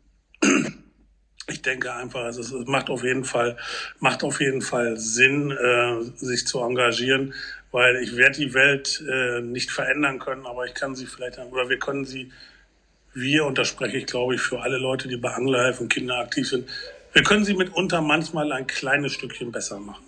ich 1.50 1.62
denke 1.62 1.93
einfach, 1.93 2.21
also 2.23 2.41
es 2.41 2.67
macht 2.67 2.89
auf 2.89 3.03
jeden 3.03 3.25
Fall, 3.25 3.57
macht 4.00 4.23
auf 4.23 4.39
jeden 4.39 4.62
Fall 4.62 4.95
Sinn, 4.97 5.51
äh, 5.51 6.03
sich 6.15 6.47
zu 6.47 6.62
engagieren, 6.62 7.33
weil 7.73 7.97
ich 7.97 8.15
werde 8.15 8.37
die 8.37 8.53
Welt 8.53 9.03
äh, 9.09 9.41
nicht 9.41 9.71
verändern 9.71 10.19
können, 10.19 10.45
aber 10.45 10.65
ich 10.65 10.75
kann 10.75 10.95
sie 10.95 11.07
vielleicht, 11.07 11.39
oder 11.39 11.69
wir 11.69 11.79
können 11.79 12.05
sie, 12.05 12.31
wir, 13.15 13.45
und 13.45 13.57
da 13.57 13.65
spreche 13.65 13.97
ich, 13.97 14.05
glaube 14.05 14.35
ich, 14.35 14.41
für 14.41 14.61
alle 14.61 14.77
Leute, 14.77 15.07
die 15.07 15.17
bei 15.17 15.33
Anglerhilfe 15.33 15.81
und 15.81 15.89
Kinder 15.89 16.19
aktiv 16.19 16.47
sind, 16.47 16.69
wir 17.13 17.23
können 17.23 17.43
sie 17.43 17.55
mitunter 17.55 18.01
manchmal 18.01 18.51
ein 18.51 18.67
kleines 18.67 19.13
Stückchen 19.13 19.51
besser 19.51 19.79
machen. 19.79 20.05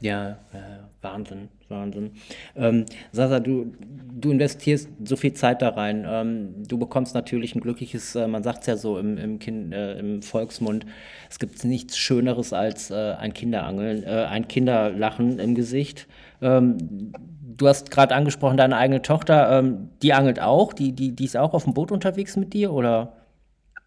Ja, 0.00 0.30
äh, 0.52 0.84
Wahnsinn, 1.02 1.48
Wahnsinn. 1.68 2.12
Ähm, 2.54 2.84
Sasa, 3.10 3.40
du, 3.40 3.72
du 4.12 4.30
investierst 4.30 4.88
so 5.04 5.16
viel 5.16 5.32
Zeit 5.32 5.60
da 5.60 5.70
rein. 5.70 6.06
Ähm, 6.08 6.54
du 6.68 6.78
bekommst 6.78 7.14
natürlich 7.14 7.56
ein 7.56 7.60
glückliches, 7.60 8.14
äh, 8.14 8.28
man 8.28 8.44
sagt 8.44 8.60
es 8.60 8.66
ja 8.66 8.76
so 8.76 8.98
im, 8.98 9.18
im, 9.18 9.38
kind, 9.40 9.72
äh, 9.74 9.98
im 9.98 10.22
Volksmund, 10.22 10.86
es 11.28 11.40
gibt 11.40 11.64
nichts 11.64 11.98
Schöneres 11.98 12.52
als 12.52 12.90
äh, 12.90 13.14
ein 13.18 13.34
Kinderangeln, 13.34 14.04
äh, 14.04 14.26
ein 14.30 14.46
Kinderlachen 14.46 15.40
im 15.40 15.54
Gesicht. 15.56 16.06
Ähm, 16.40 17.12
du 17.56 17.66
hast 17.66 17.90
gerade 17.90 18.14
angesprochen, 18.14 18.56
deine 18.56 18.76
eigene 18.76 19.02
Tochter, 19.02 19.58
ähm, 19.58 19.90
die 20.02 20.12
angelt 20.12 20.40
auch, 20.40 20.72
die, 20.72 20.92
die, 20.92 21.14
die 21.14 21.24
ist 21.24 21.36
auch 21.36 21.54
auf 21.54 21.64
dem 21.64 21.74
Boot 21.74 21.90
unterwegs 21.90 22.36
mit 22.36 22.54
dir, 22.54 22.72
oder? 22.72 23.17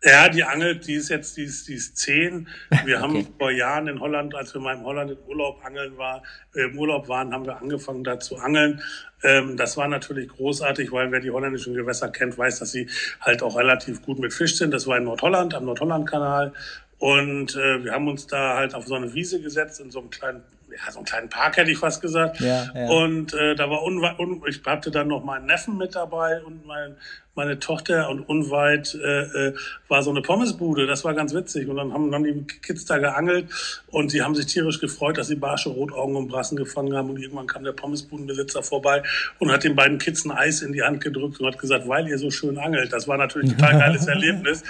Ja, 0.03 0.29
die 0.29 0.43
angelt, 0.43 0.87
die 0.87 0.95
ist 0.95 1.09
jetzt, 1.09 1.37
die 1.37 1.43
ist, 1.43 1.67
die 1.67 1.75
ist 1.75 1.95
zehn. 1.95 2.47
Wir 2.85 2.97
okay. 2.97 3.03
haben 3.03 3.27
vor 3.37 3.51
Jahren 3.51 3.87
in 3.87 3.99
Holland, 3.99 4.33
als 4.33 4.51
wir 4.53 4.61
mal 4.61 4.75
in 4.75 4.83
Holland 4.83 5.11
im 5.11 5.17
Urlaub 5.27 5.63
angeln 5.63 5.95
war, 5.95 6.23
äh, 6.55 6.63
im 6.63 6.79
Urlaub 6.79 7.07
waren, 7.07 7.31
haben 7.31 7.45
wir 7.45 7.61
angefangen 7.61 8.03
da 8.03 8.19
zu 8.19 8.37
angeln. 8.37 8.81
Ähm, 9.23 9.57
das 9.57 9.77
war 9.77 9.87
natürlich 9.87 10.29
großartig, 10.29 10.91
weil 10.91 11.11
wer 11.11 11.19
die 11.19 11.29
holländischen 11.29 11.75
Gewässer 11.75 12.09
kennt, 12.09 12.35
weiß, 12.35 12.59
dass 12.59 12.71
sie 12.71 12.89
halt 13.19 13.43
auch 13.43 13.55
relativ 13.55 14.01
gut 14.01 14.17
mit 14.17 14.33
Fisch 14.33 14.57
sind. 14.57 14.73
Das 14.73 14.87
war 14.87 14.97
in 14.97 15.03
Nordholland, 15.03 15.53
am 15.53 15.65
Nordholland-Kanal. 15.65 16.53
Und 16.97 17.55
äh, 17.55 17.83
wir 17.83 17.91
haben 17.91 18.07
uns 18.07 18.25
da 18.25 18.57
halt 18.57 18.73
auf 18.73 18.87
so 18.87 18.95
eine 18.95 19.13
Wiese 19.13 19.39
gesetzt, 19.39 19.79
in 19.79 19.91
so 19.91 19.99
einem 19.99 20.09
kleinen 20.09 20.41
ja, 20.71 20.91
so 20.91 20.99
einen 20.99 21.05
kleinen 21.05 21.29
Park 21.29 21.57
hätte 21.57 21.71
ich 21.71 21.77
fast 21.77 22.01
gesagt. 22.01 22.39
Ja, 22.39 22.67
ja. 22.73 22.89
Und 22.89 23.33
äh, 23.33 23.55
da 23.55 23.69
war 23.69 23.83
unweit, 23.83 24.19
un, 24.19 24.41
ich 24.47 24.61
hatte 24.65 24.91
dann 24.91 25.07
noch 25.07 25.23
meinen 25.23 25.45
Neffen 25.45 25.77
mit 25.77 25.95
dabei 25.95 26.41
und 26.43 26.65
mein, 26.65 26.95
meine 27.35 27.59
Tochter 27.59 28.09
und 28.09 28.21
unweit 28.21 28.93
äh, 28.95 29.21
äh, 29.47 29.53
war 29.87 30.03
so 30.03 30.09
eine 30.09 30.21
Pommesbude. 30.21 30.85
Das 30.85 31.05
war 31.05 31.13
ganz 31.13 31.33
witzig. 31.33 31.67
Und 31.67 31.77
dann 31.77 31.93
haben 31.93 32.11
dann 32.11 32.23
die 32.23 32.45
Kids 32.61 32.85
da 32.85 32.97
geangelt 32.97 33.47
und 33.87 34.11
sie 34.11 34.21
haben 34.21 34.35
sich 34.35 34.47
tierisch 34.47 34.79
gefreut, 34.79 35.17
dass 35.17 35.27
sie 35.27 35.35
Barsche, 35.35 35.69
Rotaugen 35.69 36.15
und 36.15 36.27
Brassen 36.27 36.57
gefangen 36.57 36.93
haben. 36.95 37.09
Und 37.09 37.19
irgendwann 37.19 37.47
kam 37.47 37.63
der 37.63 37.71
Pommesbudenbesitzer 37.71 38.63
vorbei 38.63 39.03
und 39.39 39.51
hat 39.51 39.63
den 39.63 39.75
beiden 39.75 39.97
Kids 39.97 40.25
ein 40.25 40.31
Eis 40.31 40.61
in 40.61 40.73
die 40.73 40.83
Hand 40.83 41.01
gedrückt 41.01 41.39
und 41.39 41.47
hat 41.47 41.57
gesagt, 41.57 41.87
weil 41.87 42.07
ihr 42.07 42.17
so 42.17 42.31
schön 42.31 42.57
angelt. 42.57 42.91
Das 42.91 43.07
war 43.07 43.17
natürlich 43.17 43.51
ein 43.51 43.57
total 43.57 43.79
geiles 43.79 44.07
Erlebnis. 44.07 44.63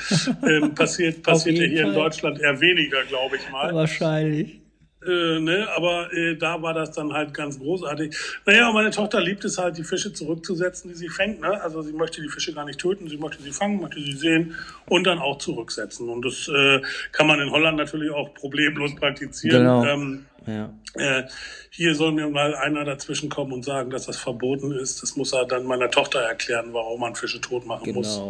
Ähm, 0.48 0.76
passiert 0.76 1.24
passiert 1.24 1.58
ja 1.58 1.66
hier 1.66 1.82
Fall. 1.82 1.90
in 1.90 1.96
Deutschland 1.96 2.40
eher 2.40 2.60
weniger, 2.62 3.04
glaube 3.06 3.38
ich 3.38 3.52
mal. 3.52 3.74
Wahrscheinlich. 3.74 4.61
Äh, 5.06 5.40
ne, 5.40 5.68
aber 5.76 6.14
äh, 6.14 6.36
da 6.36 6.62
war 6.62 6.74
das 6.74 6.92
dann 6.92 7.12
halt 7.12 7.34
ganz 7.34 7.60
großartig. 7.60 8.16
Naja, 8.46 8.72
meine 8.72 8.92
Tochter 8.92 9.20
liebt 9.20 9.44
es 9.46 9.58
halt, 9.58 9.78
die 9.78 9.84
Fische 9.84 10.14
zurückzusetzen, 10.14 10.92
die 10.92 10.96
sie 10.96 11.10
fängt. 11.10 11.42
Ne? 11.42 11.60
Also 11.62 11.82
sie 11.82 11.94
möchte 11.94 12.22
die 12.22 12.30
Fische 12.30 12.54
gar 12.54 12.66
nicht 12.66 12.80
töten, 12.80 13.10
sie 13.10 13.18
möchte 13.18 13.42
sie 13.42 13.52
fangen, 13.52 13.82
möchte 13.82 14.00
sie 14.00 14.14
sehen 14.14 14.56
und 14.86 15.06
dann 15.08 15.18
auch 15.18 15.40
zurücksetzen. 15.40 16.08
Und 16.08 16.24
das 16.24 16.48
äh, 16.48 16.82
kann 17.12 17.26
man 17.26 17.40
in 17.40 17.50
Holland 17.50 17.78
natürlich 17.78 18.12
auch 18.12 18.34
problemlos 18.36 18.96
praktizieren. 18.96 19.64
Genau. 19.64 19.86
Ähm, 19.86 20.26
ja. 20.46 20.74
Äh, 20.96 21.24
hier 21.70 21.96
soll 21.96 22.12
mir 22.12 22.30
mal 22.30 22.54
einer 22.54 22.84
dazwischen 22.84 23.30
kommen 23.30 23.54
und 23.54 23.64
sagen, 23.64 23.92
dass 23.92 24.08
das 24.08 24.18
verboten 24.18 24.74
ist. 24.74 25.02
Das 25.02 25.16
muss 25.16 25.32
er 25.32 25.46
dann 25.46 25.64
meiner 25.64 25.90
Tochter 25.90 26.20
erklären, 26.20 26.74
warum 26.74 27.00
man 27.00 27.16
Fische 27.16 27.40
tot 27.40 27.66
machen 27.66 27.86
genau. 27.86 28.00
muss. 28.00 28.22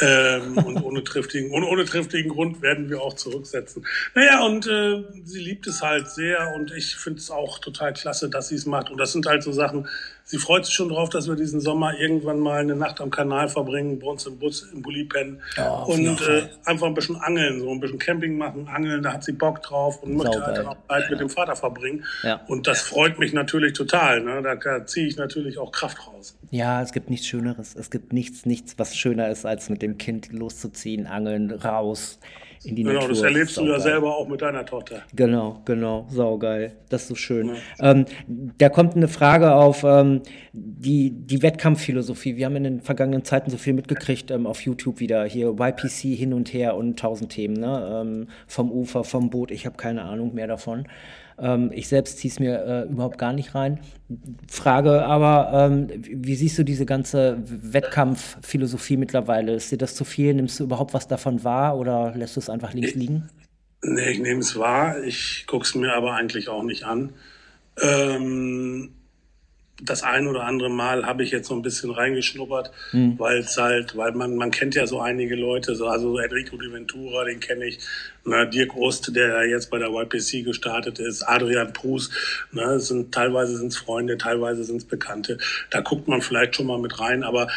Ähm, 0.00 0.56
und 0.58 0.82
ohne 0.82 1.02
triftigen, 1.02 1.50
ohne, 1.50 1.66
ohne 1.66 1.84
triftigen 1.84 2.30
Grund 2.30 2.62
werden 2.62 2.88
wir 2.88 3.02
auch 3.02 3.14
zurücksetzen. 3.14 3.84
Naja, 4.14 4.44
und 4.44 4.66
äh, 4.66 5.02
sie 5.24 5.40
liebt 5.40 5.66
es 5.66 5.82
halt 5.82 6.08
sehr 6.08 6.54
und 6.54 6.70
ich 6.72 6.94
finde 6.94 7.18
es 7.18 7.30
auch 7.30 7.58
total 7.58 7.92
klasse, 7.92 8.30
dass 8.30 8.48
sie 8.48 8.54
es 8.54 8.66
macht. 8.66 8.90
Und 8.90 8.98
das 8.98 9.12
sind 9.12 9.26
halt 9.26 9.42
so 9.42 9.50
Sachen, 9.50 9.88
sie 10.26 10.38
freut 10.38 10.66
sich 10.66 10.74
schon 10.74 10.88
drauf, 10.88 11.08
dass 11.08 11.28
wir 11.28 11.36
diesen 11.36 11.60
Sommer 11.60 11.98
irgendwann 11.98 12.40
mal 12.40 12.60
eine 12.60 12.76
Nacht 12.76 13.00
am 13.00 13.10
Kanal 13.10 13.48
verbringen, 13.48 13.98
bei 13.98 14.06
uns 14.06 14.26
im 14.26 14.38
Bus, 14.38 14.62
im 14.72 14.82
Bulli 14.82 15.04
pennen 15.04 15.40
ja, 15.56 15.70
und 15.70 16.20
äh, 16.20 16.48
einfach 16.64 16.86
ein 16.86 16.94
bisschen 16.94 17.16
angeln, 17.16 17.60
so 17.60 17.70
ein 17.70 17.80
bisschen 17.80 17.98
Camping 17.98 18.36
machen, 18.36 18.68
angeln, 18.68 19.02
da 19.02 19.12
hat 19.12 19.24
sie 19.24 19.32
Bock 19.32 19.62
drauf 19.62 20.02
und 20.02 20.14
möchte 20.14 20.44
halt 20.44 20.58
dann 20.58 20.66
auch 20.66 20.76
Zeit 20.88 21.10
mit 21.10 21.20
dem 21.20 21.30
Vater 21.30 21.45
verbringen. 21.54 22.04
Ja. 22.22 22.40
Und 22.48 22.66
das 22.66 22.80
freut 22.80 23.18
mich 23.18 23.32
natürlich 23.32 23.74
total. 23.74 24.22
Ne? 24.22 24.42
Da, 24.42 24.56
da 24.56 24.86
ziehe 24.86 25.06
ich 25.06 25.16
natürlich 25.16 25.58
auch 25.58 25.70
Kraft 25.70 26.06
raus. 26.06 26.36
Ja, 26.50 26.82
es 26.82 26.92
gibt 26.92 27.10
nichts 27.10 27.26
Schöneres. 27.26 27.76
Es 27.76 27.90
gibt 27.90 28.12
nichts, 28.12 28.46
nichts, 28.46 28.78
was 28.78 28.96
schöner 28.96 29.28
ist, 29.28 29.46
als 29.46 29.68
mit 29.68 29.82
dem 29.82 29.98
Kind 29.98 30.32
loszuziehen, 30.32 31.06
angeln, 31.06 31.50
raus 31.50 32.18
in 32.66 32.74
die 32.74 32.82
genau, 32.82 32.94
Natur. 32.94 33.08
Genau, 33.08 33.20
das 33.20 33.32
erlebst 33.32 33.54
saugeil. 33.54 33.72
du 33.72 33.78
ja 33.78 33.80
selber 33.80 34.16
auch 34.16 34.28
mit 34.28 34.42
deiner 34.42 34.64
Tochter. 34.66 35.02
Genau, 35.14 35.60
genau, 35.64 36.06
saugeil. 36.08 36.72
Das 36.88 37.02
ist 37.02 37.08
so 37.08 37.14
schön. 37.14 37.48
Ja. 37.78 37.90
Ähm, 37.90 38.06
da 38.58 38.68
kommt 38.68 38.96
eine 38.96 39.08
Frage 39.08 39.54
auf 39.54 39.84
ähm, 39.84 40.22
die, 40.52 41.10
die 41.10 41.42
Wettkampfphilosophie. 41.42 42.36
Wir 42.36 42.46
haben 42.46 42.56
in 42.56 42.64
den 42.64 42.80
vergangenen 42.80 43.24
Zeiten 43.24 43.50
so 43.50 43.56
viel 43.56 43.72
mitgekriegt 43.72 44.30
ähm, 44.30 44.46
auf 44.46 44.60
YouTube 44.60 45.00
wieder. 45.00 45.24
Hier 45.24 45.54
YPC 45.58 46.16
hin 46.16 46.32
und 46.32 46.52
her 46.52 46.76
und 46.76 46.98
tausend 46.98 47.32
Themen. 47.32 47.54
Ne? 47.54 48.02
Ähm, 48.02 48.28
vom 48.46 48.70
Ufer, 48.70 49.04
vom 49.04 49.30
Boot. 49.30 49.50
Ich 49.50 49.66
habe 49.66 49.76
keine 49.76 50.02
Ahnung 50.02 50.34
mehr 50.34 50.46
davon. 50.46 50.86
Ähm, 51.38 51.70
ich 51.72 51.88
selbst 51.88 52.18
ziehe 52.18 52.30
es 52.30 52.40
mir 52.40 52.64
äh, 52.64 52.90
überhaupt 52.90 53.18
gar 53.18 53.32
nicht 53.32 53.54
rein. 53.54 53.80
Frage 54.48 55.04
aber, 55.04 55.50
ähm, 55.52 55.88
wie 56.02 56.34
siehst 56.34 56.58
du 56.58 56.64
diese 56.64 56.86
ganze 56.86 57.38
Wettkampfphilosophie 57.44 58.96
mittlerweile? 58.96 59.54
Ist 59.54 59.70
dir 59.70 59.78
das 59.78 59.94
zu 59.94 60.04
viel? 60.04 60.34
Nimmst 60.34 60.58
du 60.60 60.64
überhaupt 60.64 60.94
was 60.94 61.08
davon 61.08 61.44
wahr 61.44 61.76
oder 61.76 62.14
lässt 62.14 62.36
du 62.36 62.40
es 62.40 62.48
einfach 62.48 62.72
links 62.72 62.94
liegen? 62.94 63.28
Nee, 63.82 64.10
ich 64.10 64.18
nehme 64.18 64.40
es 64.40 64.58
wahr. 64.58 65.02
Ich 65.04 65.44
gucke 65.46 65.64
es 65.64 65.74
mir 65.74 65.92
aber 65.92 66.14
eigentlich 66.14 66.48
auch 66.48 66.62
nicht 66.62 66.84
an. 66.84 67.12
Ähm, 67.80 68.95
das 69.82 70.02
ein 70.02 70.26
oder 70.26 70.44
andere 70.44 70.70
Mal 70.70 71.04
habe 71.04 71.22
ich 71.22 71.30
jetzt 71.30 71.48
so 71.48 71.54
ein 71.54 71.60
bisschen 71.60 71.90
reingeschnuppert, 71.90 72.70
mhm. 72.92 73.18
weil 73.18 73.38
es 73.38 73.58
halt, 73.58 73.96
weil 73.96 74.12
man, 74.12 74.36
man 74.36 74.50
kennt 74.50 74.74
ja 74.74 74.86
so 74.86 75.00
einige 75.00 75.36
Leute, 75.36 75.74
so, 75.74 75.86
also 75.86 76.18
Enrico 76.18 76.56
Di 76.56 76.72
Ventura, 76.72 77.24
den 77.24 77.40
kenne 77.40 77.66
ich, 77.66 77.78
ne, 78.24 78.48
Dirk 78.48 78.74
Ost, 78.74 79.14
der 79.14 79.46
jetzt 79.46 79.70
bei 79.70 79.78
der 79.78 79.90
YPC 79.90 80.44
gestartet 80.44 80.98
ist, 80.98 81.22
Adrian 81.22 81.74
Prus, 81.74 82.10
ne, 82.52 82.80
sind, 82.80 83.12
teilweise 83.12 83.56
sind 83.58 83.68
es 83.68 83.76
Freunde, 83.76 84.16
teilweise 84.16 84.64
sind 84.64 84.78
es 84.78 84.84
Bekannte. 84.84 85.36
Da 85.70 85.82
guckt 85.82 86.08
man 86.08 86.22
vielleicht 86.22 86.56
schon 86.56 86.66
mal 86.66 86.78
mit 86.78 86.98
rein, 86.98 87.22
aber 87.22 87.48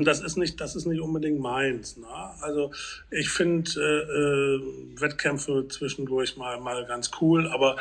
das 0.00 0.20
ist 0.20 0.36
nicht, 0.36 0.60
das 0.60 0.74
ist 0.74 0.86
nicht 0.86 1.00
unbedingt 1.00 1.38
meins. 1.38 1.96
Ne? 1.96 2.06
Also 2.40 2.72
ich 3.10 3.28
finde 3.30 3.70
äh, 3.76 3.80
äh, 3.80 5.00
Wettkämpfe 5.00 5.66
zwischendurch 5.68 6.36
mal 6.36 6.60
mal 6.60 6.84
ganz 6.86 7.10
cool, 7.20 7.48
aber 7.48 7.76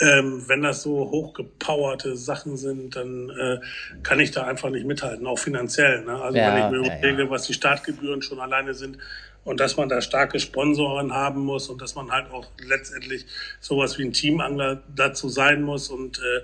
ähm, 0.00 0.44
wenn 0.48 0.62
das 0.62 0.82
so 0.82 1.10
hochgepowerte 1.10 2.16
Sachen 2.16 2.56
sind, 2.56 2.96
dann 2.96 3.30
äh, 3.30 3.58
kann 4.02 4.18
ich 4.18 4.32
da 4.32 4.44
einfach 4.46 4.70
nicht 4.70 4.86
mithalten, 4.86 5.26
auch 5.26 5.38
finanziell. 5.38 6.04
Ne? 6.04 6.20
Also 6.20 6.38
ja, 6.38 6.48
wenn 6.48 6.64
ich 6.64 6.70
mir 6.70 6.88
ja, 6.88 6.98
überlege, 6.98 7.24
ja. 7.24 7.30
was 7.30 7.46
die 7.46 7.54
Startgebühren 7.54 8.22
schon 8.22 8.40
alleine 8.40 8.74
sind 8.74 8.98
und 9.44 9.60
dass 9.60 9.76
man 9.76 9.88
da 9.88 10.00
starke 10.00 10.40
Sponsoren 10.40 11.12
haben 11.12 11.44
muss 11.44 11.68
und 11.68 11.82
dass 11.82 11.94
man 11.94 12.10
halt 12.10 12.30
auch 12.30 12.46
letztendlich 12.58 13.26
sowas 13.60 13.98
wie 13.98 14.04
ein 14.04 14.12
Teamangler 14.12 14.82
dazu 14.94 15.28
sein 15.28 15.62
muss 15.62 15.88
und 15.88 16.18
äh, 16.18 16.42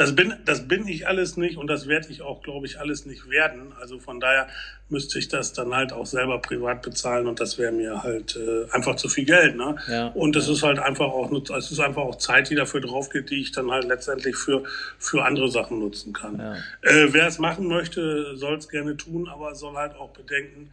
das 0.00 0.16
bin, 0.16 0.32
das 0.46 0.66
bin 0.66 0.88
ich 0.88 1.06
alles 1.06 1.36
nicht 1.36 1.58
und 1.58 1.66
das 1.66 1.86
werde 1.86 2.08
ich 2.08 2.22
auch, 2.22 2.40
glaube 2.40 2.64
ich, 2.64 2.80
alles 2.80 3.04
nicht 3.04 3.28
werden. 3.28 3.74
Also 3.78 3.98
von 3.98 4.18
daher 4.18 4.48
müsste 4.88 5.18
ich 5.18 5.28
das 5.28 5.52
dann 5.52 5.74
halt 5.74 5.92
auch 5.92 6.06
selber 6.06 6.38
privat 6.38 6.80
bezahlen 6.80 7.26
und 7.26 7.38
das 7.38 7.58
wäre 7.58 7.70
mir 7.70 8.02
halt 8.02 8.34
äh, 8.34 8.70
einfach 8.70 8.96
zu 8.96 9.10
viel 9.10 9.26
Geld. 9.26 9.56
Ne? 9.56 9.76
Ja, 9.88 10.06
und 10.06 10.36
es 10.36 10.46
ja. 10.46 10.54
ist 10.54 10.62
halt 10.62 10.78
einfach 10.78 11.08
auch, 11.08 11.30
es 11.54 11.70
ist 11.70 11.80
einfach 11.80 12.00
auch 12.00 12.16
Zeit, 12.16 12.48
die 12.48 12.54
dafür 12.54 12.80
drauf 12.80 13.10
geht, 13.10 13.28
die 13.28 13.42
ich 13.42 13.52
dann 13.52 13.70
halt 13.70 13.84
letztendlich 13.84 14.36
für, 14.36 14.64
für 14.98 15.22
andere 15.22 15.50
Sachen 15.50 15.80
nutzen 15.80 16.14
kann. 16.14 16.38
Ja. 16.38 16.54
Äh, 16.80 17.12
wer 17.12 17.26
es 17.26 17.38
machen 17.38 17.66
möchte, 17.66 18.38
soll 18.38 18.56
es 18.56 18.70
gerne 18.70 18.96
tun, 18.96 19.28
aber 19.28 19.54
soll 19.54 19.74
halt 19.74 19.96
auch 19.96 20.14
bedenken, 20.14 20.70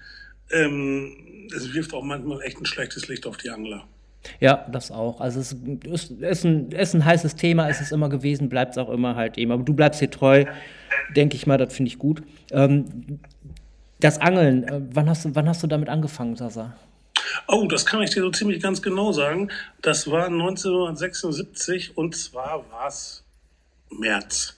ähm, 0.52 1.50
es 1.54 1.74
wirft 1.74 1.94
auch 1.94 2.04
manchmal 2.04 2.44
echt 2.44 2.62
ein 2.62 2.66
schlechtes 2.66 3.10
Licht 3.10 3.28
auf 3.28 3.36
die 3.36 3.50
Angler. 3.50 3.86
Ja, 4.40 4.66
das 4.72 4.92
auch. 4.92 5.22
Also 5.22 5.40
es 5.40 5.54
ist, 5.84 6.12
ist, 6.12 6.44
ein, 6.44 6.72
ist 6.72 6.94
ein 6.94 7.06
heißes 7.06 7.36
Thema, 7.36 7.68
ist 7.68 7.82
es 7.82 7.92
immer 7.92 8.10
gewesen, 8.10 8.50
bleibt 8.50 8.72
es 8.72 8.78
auch 8.78 8.90
immer 8.90 9.16
halt 9.16 9.38
eben. 9.38 9.52
Aber 9.52 9.64
du 9.64 9.74
bleibst 9.74 10.00
hier 10.00 10.12
treu, 10.12 10.46
denke 11.16 11.36
ich 11.36 11.48
mal, 11.48 11.58
das 11.58 11.74
finde 11.74 11.90
ich 11.90 11.98
gut. 11.98 12.22
Ähm, 12.52 13.20
das 14.00 14.20
Angeln, 14.20 14.64
äh, 14.64 14.82
wann, 14.94 15.10
hast 15.10 15.26
du, 15.26 15.36
wann 15.36 15.48
hast 15.48 15.64
du 15.64 15.68
damit 15.68 15.90
angefangen, 15.90 16.36
Sasa? 16.36 16.76
Oh, 17.48 17.66
das 17.68 17.86
kann 17.86 18.02
ich 18.02 18.12
dir 18.12 18.22
so 18.22 18.30
ziemlich 18.32 18.62
ganz 18.62 18.82
genau 18.82 19.12
sagen. 19.12 19.50
Das 19.82 20.10
war 20.10 20.28
1976 20.28 21.98
und 21.98 22.16
zwar 22.16 22.64
war 22.72 22.88
es 22.88 23.24
März. 23.90 24.56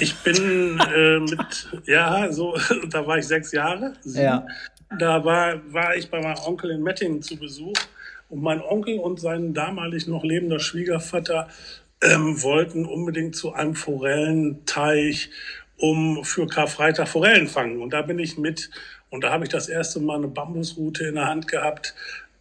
Ich 0.00 0.14
bin 0.16 0.80
äh, 0.94 1.18
mit, 1.20 1.68
ja, 1.86 2.30
so, 2.32 2.56
da 2.90 3.06
war 3.06 3.18
ich 3.18 3.26
sechs 3.26 3.52
Jahre. 3.52 3.94
Sieben. 4.02 4.24
Ja. 4.24 4.46
Da 4.98 5.24
war, 5.24 5.60
war 5.72 5.96
ich 5.96 6.10
bei 6.10 6.20
meinem 6.20 6.38
Onkel 6.44 6.70
in 6.70 6.82
Mettingen 6.82 7.20
zu 7.20 7.36
Besuch 7.36 7.74
und 8.28 8.42
mein 8.42 8.60
Onkel 8.60 8.98
und 8.98 9.20
sein 9.20 9.54
damalig 9.54 10.06
noch 10.06 10.24
lebender 10.24 10.58
Schwiegervater 10.58 11.48
ähm, 12.02 12.42
wollten 12.42 12.84
unbedingt 12.84 13.36
zu 13.36 13.52
einem 13.52 13.74
Forellenteich, 13.74 15.30
um 15.78 16.24
für 16.24 16.46
Karfreitag 16.46 17.08
Forellen 17.08 17.48
fangen. 17.48 17.80
Und 17.80 17.92
da 17.92 18.02
bin 18.02 18.18
ich 18.18 18.38
mit. 18.38 18.70
Und 19.08 19.24
da 19.24 19.30
habe 19.30 19.44
ich 19.44 19.50
das 19.50 19.68
erste 19.68 20.00
Mal 20.00 20.16
eine 20.16 20.28
Bambusrute 20.28 21.06
in 21.06 21.14
der 21.14 21.26
Hand 21.26 21.48
gehabt, 21.48 21.94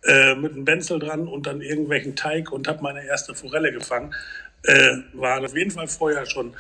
äh, 0.04 0.36
mit 0.36 0.54
einem 0.54 0.66
Benzel 0.66 1.00
dran 1.00 1.28
und 1.28 1.48
dann 1.48 1.62
irgendwelchen 1.62 2.16
Teig 2.16 2.52
und 2.52 2.68
habe 2.68 2.82
meine 2.82 3.06
erste 3.06 3.36
Forelle 3.36 3.72
gefangen. 3.72 4.14
Äh, 4.64 4.98
war 5.14 5.44
auf 5.44 5.56
jeden 5.56 5.72
Fall 5.72 5.88
vorher 5.88 6.26
schon 6.26 6.56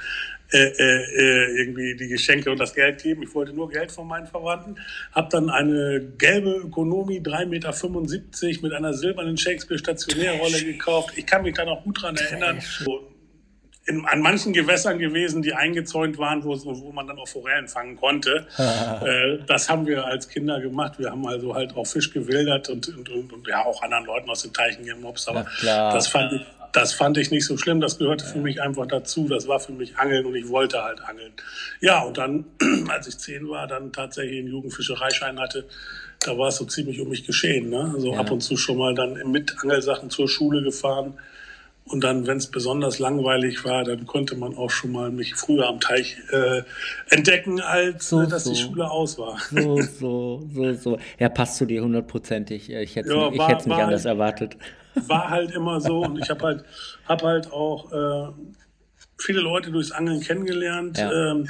äh, 0.51 0.57
äh, 0.57 1.59
irgendwie 1.59 1.95
die 1.95 2.07
Geschenke 2.07 2.51
und 2.51 2.59
das 2.59 2.73
Geld 2.73 3.01
geben. 3.01 3.23
Ich 3.23 3.33
wollte 3.33 3.51
nur 3.51 3.67
Geld 3.69 3.91
von 3.91 4.07
meinen 4.07 4.27
Verwandten. 4.27 4.75
Habe 5.11 5.27
dann 5.31 5.49
eine 5.49 6.01
gelbe 6.17 6.51
Ökonomie 6.51 7.19
3,75 7.19 7.47
Meter 7.47 8.61
mit 8.61 8.73
einer 8.73 8.93
silbernen 8.93 9.37
Shakespeare 9.37 9.79
Stationärrolle 9.79 10.63
gekauft. 10.63 11.13
Ich 11.17 11.25
kann 11.25 11.41
mich 11.41 11.55
da 11.55 11.65
noch 11.65 11.83
gut 11.83 12.01
dran 12.01 12.15
erinnern. 12.15 12.59
In, 13.87 14.05
an 14.05 14.21
manchen 14.21 14.53
Gewässern 14.53 14.97
gewesen, 14.97 15.41
die 15.41 15.53
eingezäunt 15.53 16.17
waren, 16.17 16.43
wo, 16.43 16.55
wo 16.63 16.91
man 16.91 17.07
dann 17.07 17.17
auch 17.19 17.27
Forellen 17.27 17.67
fangen 17.67 17.95
konnte. 17.95 18.47
äh, 18.57 19.43
das 19.47 19.69
haben 19.69 19.85
wir 19.87 20.05
als 20.05 20.29
Kinder 20.29 20.59
gemacht. 20.59 20.99
Wir 20.99 21.09
haben 21.09 21.25
also 21.27 21.55
halt 21.55 21.75
auch 21.75 21.85
Fisch 21.85 22.11
gewildert 22.11 22.69
und, 22.69 22.87
und, 22.87 23.09
und, 23.09 23.33
und 23.33 23.47
ja 23.47 23.65
auch 23.65 23.81
anderen 23.81 24.05
Leuten 24.05 24.29
aus 24.29 24.43
den 24.43 24.53
Teichen 24.53 24.85
gemobst. 24.85 25.27
Aber 25.27 25.45
das 25.63 26.07
fand 26.07 26.33
ich, 26.33 26.45
das 26.75 26.91
fand 26.93 27.17
ich 27.17 27.31
nicht 27.31 27.45
so 27.45 27.57
schlimm. 27.57 27.79
Das 27.79 27.97
gehörte 27.97 28.25
für 28.25 28.39
mich 28.39 28.61
einfach 28.61 28.85
dazu. 28.85 29.27
Das 29.29 29.47
war 29.47 29.59
für 29.61 29.71
mich 29.71 29.97
Angeln 29.97 30.25
und 30.25 30.35
ich 30.35 30.49
wollte 30.49 30.83
halt 30.83 31.01
angeln. 31.01 31.31
Ja, 31.79 32.01
und 32.03 32.17
dann, 32.17 32.45
als 32.89 33.07
ich 33.07 33.17
zehn 33.17 33.47
war, 33.47 33.65
dann 33.65 33.93
tatsächlich 33.93 34.39
einen 34.39 34.49
Jugendfischereischein 34.49 35.39
hatte, 35.39 35.65
da 36.19 36.37
war 36.37 36.49
es 36.49 36.57
so 36.57 36.65
ziemlich 36.65 36.99
um 36.99 37.07
mich 37.09 37.25
geschehen. 37.25 37.69
Ne? 37.69 37.93
Also 37.95 38.11
ja. 38.11 38.19
ab 38.19 38.29
und 38.31 38.41
zu 38.41 38.57
schon 38.57 38.77
mal 38.77 38.93
dann 38.93 39.13
mit 39.31 39.55
Angelsachen 39.61 40.09
zur 40.09 40.27
Schule 40.27 40.61
gefahren. 40.63 41.13
Und 41.85 42.03
dann, 42.03 42.25
wenn 42.25 42.37
es 42.37 42.47
besonders 42.47 42.97
langweilig 42.97 43.63
war, 43.63 43.83
dann 43.83 44.07
konnte 44.07 44.35
man 44.35 44.57
auch 44.57 44.71
schon 44.71 44.91
mal 44.91 45.11
mich 45.11 45.35
früher 45.35 45.67
am 45.67 45.79
Teich 45.79 46.17
äh, 46.31 46.63
entdecken, 47.11 47.61
als 47.61 48.09
So, 48.09 48.21
äh, 48.23 48.27
dass 48.27 48.43
die 48.45 48.55
so. 48.55 48.69
Schule 48.69 48.89
aus 48.89 49.19
war. 49.19 49.37
So, 49.51 49.79
so, 49.81 50.49
so, 50.51 50.73
so. 50.73 50.97
Ja, 51.19 51.29
passt 51.29 51.57
zu 51.57 51.65
dir 51.65 51.83
hundertprozentig. 51.83 52.71
Ich 52.71 52.95
hätte 52.95 53.09
es 53.09 53.13
Ja, 53.15 53.21
war- 53.37 53.53
nicht 53.55 53.69
war 53.69 53.83
anders 53.83 54.05
erwartet. 54.05 54.57
War 55.07 55.29
halt 55.29 55.51
immer 55.51 55.81
so 55.81 56.01
und 56.01 56.17
ich 56.19 56.29
habe 56.29 56.43
halt, 56.43 56.63
hab 57.07 57.21
halt 57.23 57.51
auch 57.51 57.91
äh, 57.91 58.31
viele 59.17 59.41
Leute 59.41 59.71
durchs 59.71 59.91
Angeln 59.91 60.19
kennengelernt. 60.21 60.97
Ja. 60.97 61.11
Ähm, 61.31 61.49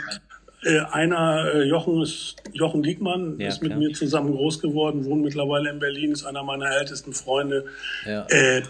äh, 0.64 0.80
einer, 0.92 1.54
äh, 1.54 1.64
Jochen, 1.64 2.02
ist, 2.02 2.36
Jochen 2.54 2.82
Diekmann, 2.82 3.38
Ja, 3.40 3.50
ist 3.50 3.62
mit 3.62 3.70
klar. 3.72 3.80
mir 3.80 3.94
zusammen 3.94 4.32
groß 4.32 4.60
geworden, 4.62 5.06
wohnt 5.06 5.24
mittlerweile 5.24 5.70
in 5.70 5.78
Berlin, 5.80 6.12
ist 6.12 6.26
einer 6.26 6.42
meiner 6.44 6.72
ältesten 6.72 7.14
Freunde. 7.14 7.66
Ja. 8.06 8.26
Äh, 8.30 8.64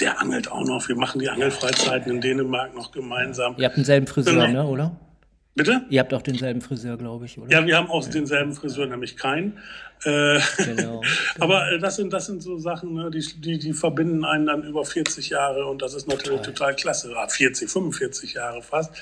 der 0.00 0.20
angelt 0.20 0.50
auch 0.52 0.64
noch. 0.64 0.86
Wir 0.88 0.96
machen 0.96 1.20
die 1.20 1.28
Angelfreizeiten 1.28 2.12
in 2.12 2.20
Dänemark 2.20 2.74
noch 2.74 2.92
gemeinsam. 2.92 3.54
Ihr 3.58 3.64
habt 3.66 3.76
denselben 3.76 4.06
Friseur, 4.06 4.46
Genau. 4.46 4.64
ne, 4.64 4.66
oder? 4.68 4.96
Bitte? 5.58 5.82
Ihr 5.90 5.98
habt 5.98 6.14
auch 6.14 6.22
denselben 6.22 6.60
Friseur, 6.60 6.96
glaube 6.96 7.26
ich, 7.26 7.36
oder? 7.36 7.50
Ja, 7.50 7.66
wir 7.66 7.76
haben 7.76 7.90
auch 7.90 8.06
denselben 8.08 8.52
Friseur, 8.52 8.86
nämlich 8.86 9.16
keinen. 9.16 9.58
Äh, 10.04 10.38
Genau. 10.64 11.02
aber 11.40 11.72
äh, 11.72 11.78
das 11.80 11.96
sind, 11.96 12.12
das 12.12 12.26
sind 12.26 12.40
so 12.40 12.56
Sachen, 12.58 12.94
ne, 12.94 13.10
die, 13.10 13.26
die, 13.40 13.58
die 13.58 13.72
verbinden 13.72 14.24
einen 14.24 14.46
dann 14.46 14.62
über 14.62 14.84
40 14.84 15.30
Jahre 15.30 15.66
und 15.66 15.82
das 15.82 15.94
ist 15.94 16.06
natürlich 16.06 16.42
total, 16.42 16.76
klasse. 16.76 17.12
Ah, 17.16 17.26
40, 17.26 17.68
45 17.68 18.34
Jahre 18.34 18.62
fast. 18.62 18.92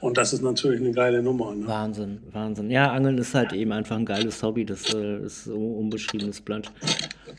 Und 0.00 0.18
das 0.18 0.34
ist 0.34 0.42
natürlich 0.42 0.80
eine 0.80 0.92
geile 0.92 1.22
Nummer. 1.22 1.54
Ne? 1.54 1.66
Wahnsinn, 1.66 2.20
Wahnsinn. 2.32 2.70
Ja, 2.70 2.92
Angeln 2.92 3.16
ist 3.16 3.34
halt 3.34 3.54
eben 3.54 3.72
einfach 3.72 3.96
ein 3.96 4.04
geiles 4.04 4.42
Hobby. 4.42 4.66
Das 4.66 4.92
äh, 4.92 5.16
ist 5.24 5.44
so 5.44 5.56
unbeschriebenes 5.56 6.42
Blatt. 6.42 6.70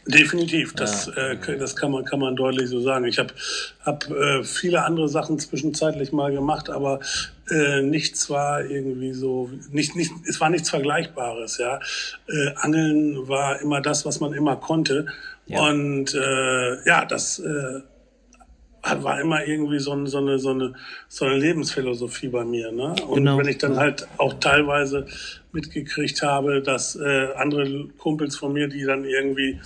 Definitiv, 0.06 0.74
das, 0.74 1.08
äh, 1.08 1.38
k- 1.38 1.56
das 1.58 1.78
kann, 1.78 1.92
man, 1.92 2.04
kann 2.04 2.20
man 2.20 2.36
deutlich 2.36 2.70
so 2.70 2.82
sagen. 2.82 3.06
Ich 3.06 3.20
habe 3.20 3.34
hab, 3.86 4.10
äh, 4.12 4.44
viele 4.44 4.84
andere 4.84 5.08
Sachen 5.08 5.40
zwischenzeitlich 5.40 6.12
mal 6.12 6.32
gemacht, 6.34 6.70
aber 6.70 7.00
äh, 7.50 7.82
nichts 7.82 8.30
war 8.30 8.66
irgendwie 8.66 9.14
so, 9.14 9.50
nicht, 9.72 9.96
nicht, 9.96 10.12
es 10.28 10.42
war 10.42 10.50
nichts 10.50 10.70
Vergleichbares. 10.70 11.58
Ja? 11.58 11.80
Äh, 12.28 12.52
Angeln 12.58 13.28
war 13.30 13.62
immer 13.62 13.80
das, 13.80 14.06
was 14.06 14.20
man 14.20 14.34
immer 14.34 14.58
konnte. 14.58 15.06
Ja. 15.46 15.62
Und 15.70 16.14
äh, 16.14 16.86
ja, 16.86 17.06
das 17.06 17.40
äh, 17.40 17.82
war 18.84 19.22
immer 19.22 19.46
irgendwie 19.48 19.80
so, 19.80 19.94
ein, 19.94 20.08
so, 20.08 20.18
eine, 20.18 20.40
so, 20.40 20.50
eine, 20.50 20.74
so 21.08 21.25
eine 21.25 21.38
Lebensphilosophie 21.38 22.28
bei 22.28 22.44
mir. 22.44 22.72
Ne? 22.72 22.96
Und 23.08 23.16
Genau. 23.20 23.38
wenn 23.38 23.48
ich 23.48 23.58
dann 23.58 23.78
halt 23.78 24.08
auch 24.18 24.34
teilweise 24.36 25.06
mitgekriegt 25.54 26.22
habe, 26.22 26.62
dass 26.62 26.96
äh, 26.96 27.30
andere 27.36 27.88
Kumpels 27.98 28.36
von 28.36 28.54
mir, 28.54 28.68
die 28.68 28.84
dann 28.84 29.06
irgendwie 29.06 29.60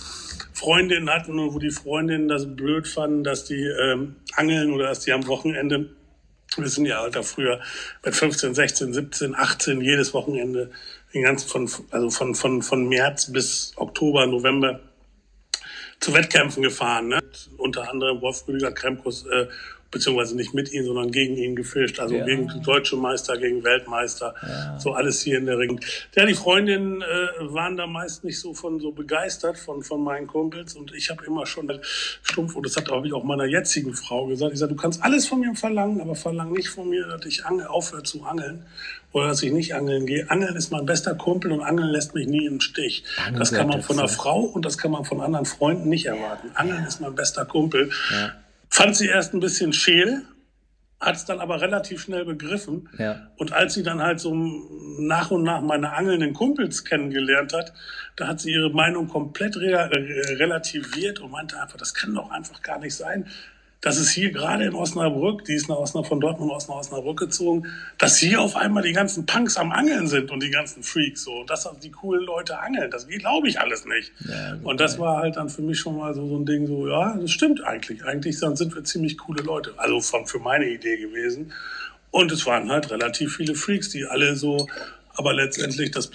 Freundinnen 0.52 1.10
hatten 1.10 1.38
und 1.38 1.54
wo 1.54 1.58
die 1.58 1.70
Freundinnen 1.70 2.28
das 2.28 2.46
blöd 2.54 2.86
fanden, 2.86 3.24
dass 3.24 3.44
die 3.44 3.62
ähm, 3.62 4.16
angeln 4.36 4.72
oder 4.72 4.86
dass 4.86 5.00
die 5.00 5.12
am 5.12 5.26
Wochenende, 5.26 5.90
wir 6.56 6.68
sind 6.68 6.86
ja 6.86 7.00
alter 7.00 7.22
früher 7.22 7.60
mit 8.04 8.14
15, 8.14 8.54
16, 8.54 8.92
17, 8.92 9.34
18 9.34 9.80
jedes 9.80 10.14
Wochenende, 10.14 10.70
den 11.12 11.22
ganzen 11.22 11.48
von, 11.48 11.70
also 11.90 12.10
von, 12.10 12.34
von, 12.34 12.62
von 12.62 12.88
März 12.88 13.32
bis 13.32 13.72
Oktober, 13.76 14.26
November 14.26 14.80
zu 16.00 16.14
Wettkämpfen 16.14 16.62
gefahren. 16.62 17.08
Ne? 17.08 17.20
Unter 17.56 17.90
anderem 17.90 18.20
Wolf 18.20 18.46
Rüdiger 18.46 18.72
Kremkus, 18.72 19.26
äh, 19.26 19.46
beziehungsweise 19.90 20.36
nicht 20.36 20.52
mit 20.52 20.70
ihm, 20.70 20.84
sondern 20.84 21.10
gegen 21.10 21.36
ihn 21.36 21.56
gefischt. 21.56 21.98
Also 21.98 22.16
Ja. 22.16 22.24
gegen 22.26 22.46
deutsche 22.62 22.96
Meister, 22.96 23.38
gegen 23.38 23.64
Weltmeister. 23.64 24.34
So 24.78 24.92
alles 24.92 25.22
hier 25.22 25.38
in 25.38 25.46
der 25.46 25.58
Ring. 25.58 25.80
Ja, 26.14 26.26
die 26.26 26.34
Freundinnen 26.34 27.00
äh, 27.00 27.06
waren 27.54 27.78
da 27.78 27.86
meist 27.86 28.22
nicht 28.22 28.38
so 28.38 28.52
von 28.52 28.80
so 28.80 28.92
begeistert 28.92 29.56
von, 29.56 29.82
von 29.82 30.02
meinen 30.04 30.26
Kumpels. 30.26 30.74
Und 30.74 30.92
ich 30.94 31.08
habe 31.08 31.24
immer 31.24 31.46
schon 31.46 31.72
stumpf, 32.22 32.54
und 32.54 32.66
das 32.66 32.76
hat 32.76 32.90
habe 32.90 33.06
ich 33.06 33.14
auch 33.14 33.24
meiner 33.24 33.46
jetzigen 33.46 33.94
Frau 33.94 34.26
gesagt, 34.26 34.52
ich 34.52 34.58
sage, 34.58 34.74
du 34.74 34.80
kannst 34.80 35.02
alles 35.02 35.26
von 35.26 35.40
mir 35.40 35.54
verlangen, 35.54 36.02
aber 36.02 36.14
verlang 36.14 36.52
nicht 36.52 36.68
von 36.68 36.90
mir, 36.90 37.06
dass 37.06 37.24
ich 37.24 37.46
angel, 37.46 37.66
aufhöre 37.66 38.02
zu 38.02 38.22
angeln 38.24 38.64
oder 39.12 39.28
dass 39.28 39.42
ich 39.42 39.52
nicht 39.52 39.74
angeln 39.74 40.06
gehe. 40.06 40.30
Angeln 40.30 40.54
ist 40.56 40.70
mein 40.70 40.86
bester 40.86 41.14
Kumpel 41.14 41.52
und 41.52 41.62
Angeln 41.62 41.88
lässt 41.88 42.14
mich 42.14 42.26
nie 42.26 42.46
im 42.46 42.60
Stich. 42.60 43.04
Angeln 43.18 43.38
das 43.38 43.52
kann 43.52 43.66
man 43.66 43.82
von 43.82 43.98
einer. 43.98 44.08
Frau 44.08 44.40
und 44.40 44.64
das 44.64 44.78
kann 44.78 44.90
man 44.90 45.04
von 45.04 45.20
anderen 45.20 45.46
Freunden 45.46 45.88
nicht 45.88 46.06
erwarten. 46.06 46.50
Angeln 46.54 46.84
ist 46.84 47.00
mein 47.00 47.14
bester 47.14 47.44
Kumpel. 47.44 47.90
Fand 48.68 48.96
sie 48.96 49.06
erst 49.06 49.34
ein 49.34 49.40
bisschen 49.40 49.72
scheel, 49.72 50.22
hat 51.00 51.16
es 51.16 51.24
dann 51.24 51.40
aber 51.40 51.60
relativ 51.60 52.02
schnell 52.02 52.24
begriffen. 52.24 52.88
Ja. 52.98 53.30
Und 53.36 53.52
als 53.52 53.74
sie 53.74 53.82
dann 53.82 54.02
halt 54.02 54.20
so 54.20 54.34
nach 54.34 55.30
und 55.30 55.44
nach 55.44 55.62
meine 55.62 55.92
angelnden 55.92 56.34
Kumpels 56.34 56.84
kennengelernt 56.84 57.52
hat, 57.52 57.72
da 58.16 58.26
hat 58.26 58.40
sie 58.40 58.52
ihre 58.52 58.70
Meinung 58.70 59.08
komplett 59.08 59.56
re 59.56 59.90
äh, 59.90 60.34
relativiert 60.34 61.20
und 61.20 61.30
meinte 61.30 61.60
einfach, 61.60 61.78
das 61.78 61.94
kann 61.94 62.14
doch 62.14 62.30
einfach 62.30 62.62
gar 62.62 62.78
nicht 62.78 62.94
sein, 62.94 63.26
dass 63.80 63.96
es 63.96 64.10
hier 64.10 64.32
gerade 64.32 64.64
in 64.64 64.74
Osnabrück, 64.74 65.44
die 65.44 65.54
ist 65.54 65.68
nach 65.68 65.76
Osnabrück, 65.76 66.08
von 66.08 66.20
Dortmund 66.20 66.50
aus 66.50 66.68
nach 66.68 66.76
Osnabrück 66.76 67.18
gezogen, 67.18 67.66
dass 67.98 68.16
hier 68.16 68.40
auf 68.40 68.56
einmal 68.56 68.82
die 68.82 68.92
ganzen 68.92 69.24
Punks 69.24 69.56
am 69.56 69.70
Angeln 69.70 70.08
sind 70.08 70.30
und 70.30 70.42
die 70.42 70.50
ganzen 70.50 70.82
Freaks 70.82 71.24
so. 71.24 71.40
Und 71.40 71.50
dass 71.50 71.68
die 71.82 71.90
coolen 71.90 72.24
Leute 72.24 72.58
angeln, 72.58 72.90
das 72.90 73.06
glaube 73.06 73.48
ich 73.48 73.60
alles 73.60 73.84
nicht. 73.84 74.12
und 74.64 74.80
das 74.80 74.98
war 74.98 75.18
halt 75.18 75.36
dann 75.36 75.48
für 75.48 75.62
mich 75.62 75.78
schon 75.78 75.96
mal 75.96 76.12
so, 76.14 76.26
so 76.26 76.36
ein 76.36 76.46
Ding, 76.46 76.66
so, 76.66 76.88
ja, 76.88 77.16
das 77.16 77.30
stimmt 77.30 77.62
eigentlich. 77.62 78.04
Eigentlich 78.04 78.40
dann 78.40 78.56
sind 78.56 78.74
wir 78.74 78.82
ziemlich 78.84 79.16
coole 79.18 79.42
Leute. 79.42 79.74
Also 79.76 80.00
von, 80.00 80.26
für 80.26 80.38
meine 80.40 80.68
Idee 80.68 80.96
gewesen. 80.96 81.52
Und 82.10 82.32
es 82.32 82.46
waren 82.46 82.70
halt 82.70 82.90
relativ 82.90 83.36
viele 83.36 83.54
Freaks, 83.54 83.90
die 83.90 84.06
alle 84.06 84.34
so, 84.34 84.66
aber 85.18 85.34
letztendlich 85.34 85.90
das, 85.90 86.08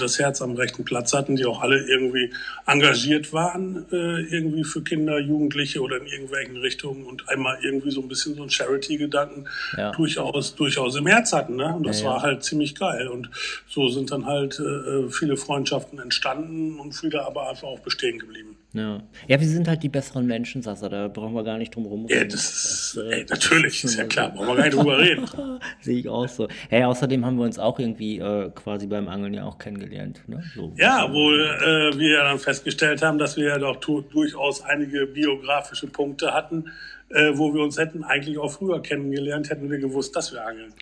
das 0.00 0.18
Herz 0.18 0.40
am 0.40 0.54
rechten 0.56 0.82
Platz 0.84 1.12
hatten, 1.12 1.36
die 1.36 1.44
auch 1.44 1.60
alle 1.60 1.78
irgendwie 1.86 2.32
engagiert 2.66 3.32
waren, 3.34 3.84
äh, 3.92 4.22
irgendwie 4.34 4.64
für 4.64 4.82
Kinder, 4.82 5.18
Jugendliche 5.18 5.80
oder 5.82 5.98
in 5.98 6.06
irgendwelchen 6.06 6.56
Richtungen 6.56 7.04
und 7.04 7.28
einmal 7.28 7.58
irgendwie 7.62 7.90
so 7.90 8.00
ein 8.00 8.08
bisschen 8.08 8.34
so 8.34 8.42
ein 8.42 8.48
Charity-Gedanken 8.50 9.44
Ja. 9.76 9.92
durchaus, 9.92 10.54
durchaus 10.54 10.96
im 10.96 11.06
Herz 11.06 11.34
hatten. 11.34 11.56
Ne? 11.56 11.74
Und 11.74 11.86
das 11.86 12.00
Ja, 12.00 12.06
ja. 12.06 12.10
war 12.14 12.22
halt 12.22 12.42
ziemlich 12.42 12.74
geil. 12.74 13.08
Und 13.08 13.28
so 13.68 13.88
sind 13.88 14.10
dann 14.10 14.24
halt 14.24 14.58
äh, 14.58 15.10
viele 15.10 15.36
Freundschaften 15.36 15.98
entstanden 15.98 16.80
und 16.80 16.92
viele 16.94 17.24
aber 17.26 17.50
einfach 17.50 17.68
auch 17.68 17.80
bestehen 17.80 18.18
geblieben. 18.18 18.56
Ja. 18.72 19.02
ja, 19.26 19.40
wir 19.40 19.48
sind 19.48 19.66
halt 19.66 19.82
die 19.82 19.88
besseren 19.88 20.26
Menschen, 20.26 20.62
Sasa, 20.62 20.88
da 20.88 21.08
brauchen 21.08 21.34
wir 21.34 21.42
gar 21.42 21.58
nicht 21.58 21.74
drum 21.74 21.86
rum. 21.86 22.06
Ja, 22.08 22.22
das 22.22 22.94
ist, 22.94 22.98
äh, 22.98 23.16
ey, 23.16 23.26
natürlich, 23.28 23.82
ist 23.82 23.96
ja 23.96 24.04
klar, 24.04 24.30
brauchen 24.30 24.46
wir 24.46 24.56
gar 24.56 24.64
nicht 24.64 24.76
drüber 24.76 24.98
reden. 24.98 25.26
Sehe 25.80 25.98
ich 25.98 26.08
auch 26.08 26.28
so. 26.28 26.46
Hey, 26.68 26.84
außerdem 26.84 27.26
haben 27.26 27.36
wir 27.36 27.44
uns 27.44 27.58
auch 27.58 27.80
irgendwie 27.80 28.18
äh, 28.18 28.50
quasi 28.54 28.86
beim 28.86 29.08
Angeln 29.08 29.34
ja 29.34 29.44
auch 29.44 29.58
kennengelernt. 29.58 30.22
Ne? 30.28 30.40
So. 30.54 30.72
Ja, 30.76 31.06
obwohl 31.06 31.40
äh, 31.40 31.98
wir 31.98 32.10
ja 32.10 32.24
dann 32.24 32.38
festgestellt 32.38 33.02
haben, 33.02 33.18
dass 33.18 33.36
wir 33.36 33.48
ja 33.48 33.58
doch 33.58 33.76
durchaus 33.76 34.62
einige 34.62 35.06
biografische 35.06 35.88
Punkte 35.88 36.32
hatten, 36.32 36.66
äh, 37.10 37.36
wo 37.36 37.52
wir 37.52 37.62
uns 37.62 37.76
hätten 37.76 38.04
eigentlich 38.04 38.38
auch 38.38 38.52
früher 38.52 38.80
kennengelernt, 38.80 39.50
hätten 39.50 39.70
wir 39.70 39.78
gewusst, 39.78 40.14
dass 40.14 40.32
wir 40.32 40.46
angeln. 40.46 40.72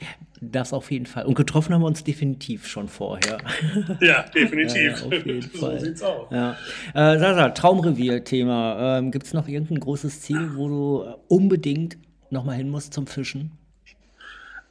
Das 0.41 0.73
auf 0.73 0.91
jeden 0.91 1.07
Fall. 1.07 1.25
Und 1.25 1.35
getroffen 1.35 1.75
haben 1.75 1.81
wir 1.81 1.87
uns 1.87 2.05
definitiv 2.05 2.67
schon 2.67 2.89
vorher. 2.89 3.39
Ja, 4.01 4.23
definitiv. 4.23 5.01
Ja, 5.01 5.07
auf 5.07 5.27
jeden 5.27 5.51
so 5.55 5.59
Fall. 5.59 5.81
sieht's 5.81 6.03
aus. 6.03 6.29
Ja. 6.31 6.53
Äh, 6.95 7.19
Sasa, 7.19 7.49
Traumrevier-Thema. 7.51 8.99
Ähm, 8.99 9.11
Gibt 9.11 9.27
es 9.27 9.33
noch 9.33 9.49
irgendein 9.49 9.81
großes 9.81 10.21
Ziel, 10.21 10.53
wo 10.55 10.69
du 10.69 11.15
unbedingt 11.29 11.97
nochmal 12.31 12.57
hin 12.57 12.69
musst 12.69 12.93
zum 12.93 13.07
Fischen? 13.07 13.53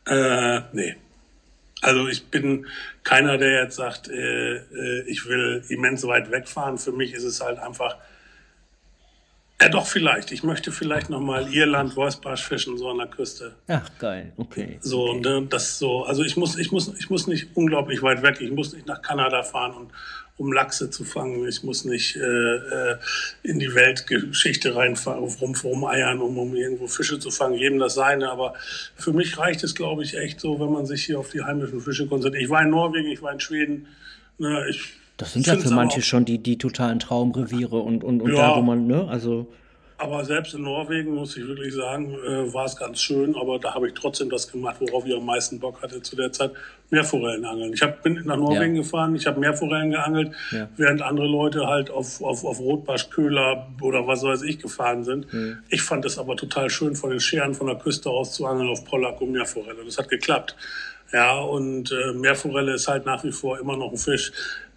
Äh, 0.05 0.61
nee. 0.71 0.95
Also 1.81 2.07
ich 2.07 2.25
bin 2.27 2.65
keiner, 3.03 3.37
der 3.37 3.63
jetzt 3.63 3.75
sagt, 3.75 4.09
äh, 4.09 4.55
äh, 4.57 5.03
ich 5.07 5.27
will 5.27 5.63
immens 5.69 6.05
weit 6.05 6.31
wegfahren. 6.31 6.77
Für 6.77 6.91
mich 6.91 7.13
ist 7.13 7.23
es 7.23 7.41
halt 7.41 7.59
einfach, 7.59 7.97
ja 9.61 9.69
doch 9.69 9.87
vielleicht. 9.87 10.31
Ich 10.31 10.43
möchte 10.43 10.71
vielleicht 10.71 11.09
nochmal 11.09 11.53
Irland, 11.53 11.95
Wolfsbarsch 11.95 12.43
fischen, 12.43 12.77
so 12.77 12.89
an 12.89 12.97
der 12.97 13.07
Küste. 13.07 13.55
Ach, 13.67 13.89
geil. 13.99 14.31
Okay. 14.37 14.77
So, 14.81 15.13
ne, 15.13 15.45
das 15.49 15.79
so, 15.79 16.03
also 16.03 16.23
ich 16.23 16.37
muss, 16.37 16.57
ich 16.57 16.71
muss, 16.71 16.93
ich 16.99 17.09
muss 17.09 17.27
nicht 17.27 17.49
unglaublich 17.55 18.01
weit 18.01 18.21
weg. 18.21 18.39
Ich 18.39 18.51
muss 18.51 18.73
nicht 18.73 18.87
nach 18.87 19.01
Kanada 19.01 19.43
fahren, 19.43 19.73
und, 19.73 19.91
um 20.37 20.53
Lachse 20.53 20.89
zu 20.89 21.03
fangen. 21.03 21.47
Ich 21.47 21.63
muss 21.63 21.83
nicht 21.83 22.15
äh, 22.15 22.19
äh, 22.19 22.97
in 23.43 23.59
die 23.59 23.73
Weltgeschichte 23.73 24.75
reinfahren, 24.75 25.23
rum, 25.23 25.55
rumeiern, 25.55 26.19
um, 26.19 26.37
um 26.37 26.55
irgendwo 26.55 26.87
Fische 26.87 27.19
zu 27.19 27.31
fangen. 27.31 27.55
Jedem 27.55 27.79
das 27.79 27.95
seine. 27.95 28.29
Aber 28.29 28.53
für 28.95 29.13
mich 29.13 29.37
reicht 29.37 29.63
es, 29.63 29.73
glaube 29.73 30.03
ich, 30.03 30.15
echt 30.15 30.39
so, 30.39 30.59
wenn 30.59 30.71
man 30.71 30.85
sich 30.85 31.05
hier 31.05 31.19
auf 31.19 31.31
die 31.31 31.41
heimischen 31.41 31.81
Fische 31.81 32.07
konzentriert. 32.07 32.43
Ich 32.43 32.49
war 32.49 32.61
in 32.61 32.69
Norwegen, 32.69 33.07
ich 33.07 33.21
war 33.21 33.33
in 33.33 33.39
Schweden. 33.39 33.87
Ne, 34.37 34.67
ich 34.69 34.93
Das 35.17 35.33
sind 35.33 35.47
ja 35.47 35.55
für 35.57 35.71
manche 35.71 36.01
schon 36.01 36.25
die, 36.25 36.37
die 36.37 36.57
totalen 36.57 36.99
Traumreviere 36.99 37.77
und, 37.77 38.03
und, 38.03 38.21
und 38.21 38.31
Ja. 38.33 38.51
da, 38.51 38.57
wo 38.57 38.61
man, 38.61 38.85
ne, 38.87 39.07
also. 39.09 39.47
Aber 39.99 40.23
selbst 40.23 40.53
in 40.53 40.61
Norwegen, 40.61 41.15
muss 41.15 41.35
ich 41.37 41.47
wirklich 41.47 41.73
sagen, 41.73 42.13
äh, 42.13 42.53
war 42.53 42.65
es 42.65 42.75
ganz 42.75 43.01
schön. 43.01 43.35
Aber 43.35 43.57
da 43.57 43.73
habe 43.73 43.87
ich 43.87 43.95
trotzdem 43.95 44.29
das 44.29 44.51
gemacht, 44.51 44.75
worauf 44.79 45.07
ich 45.07 45.15
am 45.15 45.25
meisten 45.25 45.59
Bock 45.59 45.81
hatte 45.81 46.03
zu 46.03 46.15
der 46.15 46.31
Zeit. 46.31 46.51
Meerforellen 46.91 47.43
angeln. 47.45 47.73
Ich 47.73 47.81
hab, 47.81 48.03
bin 48.03 48.21
nach 48.25 48.37
Norwegen 48.37 48.75
Ja. 48.75 48.81
gefahren, 48.83 49.15
ich 49.15 49.25
habe 49.25 49.39
Meerforellen 49.39 49.89
geangelt, 49.89 50.31
Ja. 50.51 50.69
während 50.77 51.01
andere 51.01 51.25
Leute 51.27 51.65
halt 51.65 51.89
auf, 51.89 52.21
auf, 52.21 52.45
auf 52.45 52.59
Rotbarschköhler 52.59 53.67
oder 53.81 54.05
was 54.07 54.21
weiß 54.23 54.43
ich 54.43 54.59
gefahren 54.59 55.03
sind. 55.03 55.33
Mhm. 55.33 55.57
Ich 55.69 55.81
fand 55.81 56.05
es 56.05 56.17
aber 56.19 56.35
total 56.37 56.69
schön, 56.69 56.95
von 56.95 57.09
den 57.09 57.19
Scheren 57.19 57.55
von 57.55 57.65
der 57.67 57.75
Küste 57.77 58.09
aus 58.11 58.33
zu 58.33 58.45
angeln 58.45 58.69
auf 58.69 58.85
Pollack 58.85 59.19
und 59.19 59.31
Meerforelle. 59.31 59.83
Das 59.83 59.97
hat 59.97 60.09
geklappt. 60.09 60.55
Ja, 61.13 61.39
und 61.39 61.91
äh, 61.91 62.13
Meerforelle 62.13 62.73
ist 62.73 62.87
halt 62.87 63.05
nach 63.05 63.23
wie 63.23 63.31
vor 63.31 63.59
immer 63.59 63.77
noch 63.77 63.91
ein 63.91 63.97
Fisch, 63.97 64.31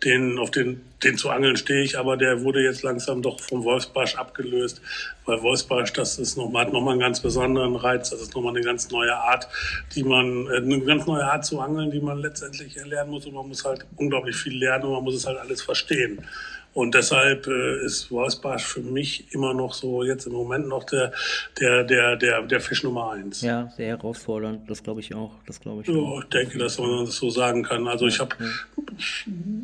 den, 0.05 0.39
auf 0.39 0.51
den, 0.51 0.81
den 1.03 1.19
zu 1.19 1.29
angeln 1.29 1.57
stehe 1.57 1.83
ich, 1.83 1.99
aber 1.99 2.17
der 2.17 2.43
wurde 2.43 2.63
jetzt 2.63 2.83
langsam 2.83 3.21
doch 3.21 3.41
vom 3.41 3.65
Wolfsbarsch 3.65 4.15
abgelöst, 4.15 4.81
weil 5.27 5.43
Wolfsbarsch, 5.43 5.93
das 5.93 6.19
ist 6.19 6.37
noch, 6.37 6.53
hat 6.55 6.73
nochmal 6.73 6.93
einen 6.93 7.01
ganz 7.01 7.21
besonderen 7.21 7.77
Reiz, 7.77 8.11
das 8.11 8.23
ist 8.23 8.35
nochmal 8.35 8.55
eine 8.55 8.65
ganz 8.65 8.91
neue 8.91 9.15
Art, 9.15 9.49
die 9.95 10.05
man, 10.05 10.47
äh, 10.47 10.59
eine 10.59 10.81
ganz 10.81 11.07
neue 11.07 11.25
Art 11.25 11.45
zu 11.45 11.61
angeln, 11.61 11.91
die 11.91 12.01
man 12.01 12.19
letztendlich 12.19 12.77
erlernen 12.77 13.11
muss 13.11 13.27
und 13.27 13.35
man 13.35 13.49
muss 13.49 13.65
halt 13.65 13.85
unglaublich 13.97 14.37
viel 14.37 14.57
lernen 14.57 14.85
und 14.85 14.93
man 14.93 15.05
muss 15.05 15.17
es 15.17 15.27
halt 15.27 15.39
alles 15.39 15.63
verstehen. 15.63 16.25
Und 16.73 16.95
deshalb 16.95 17.49
äh, 17.49 17.85
ist 17.85 18.11
Wolfsbarsch 18.13 18.65
für 18.65 18.81
mich 18.81 19.33
immer 19.35 19.55
noch 19.55 19.75
so 19.75 20.05
jetzt 20.05 20.27
im 20.27 20.33
Moment 20.33 20.69
noch 20.69 20.85
der, 20.85 21.13
der, 21.61 21.83
der, 21.83 22.17
der, 22.17 22.43
der 22.43 22.61
Fisch 22.61 22.85
Nummer 22.85 23.11
eins. 23.11 23.43
Ja, 23.43 23.73
sehr 23.77 23.89
herausfordernd, 23.89 24.71
das 24.71 24.83
glaube 24.83 25.01
ich 25.01 25.13
auch. 25.15 25.33
Das 25.47 25.61
glaube 25.61 25.83
ich 25.83 25.89
ja, 25.89 25.95
auch. 25.95 26.23
ich 26.23 26.29
denke, 26.29 26.59
dass 26.59 26.79
man 26.79 27.05
das 27.05 27.17
so 27.17 27.29
sagen 27.29 27.65
kann. 27.65 27.89
Also 27.89 28.07
ich 28.07 28.21
habe 28.21 28.37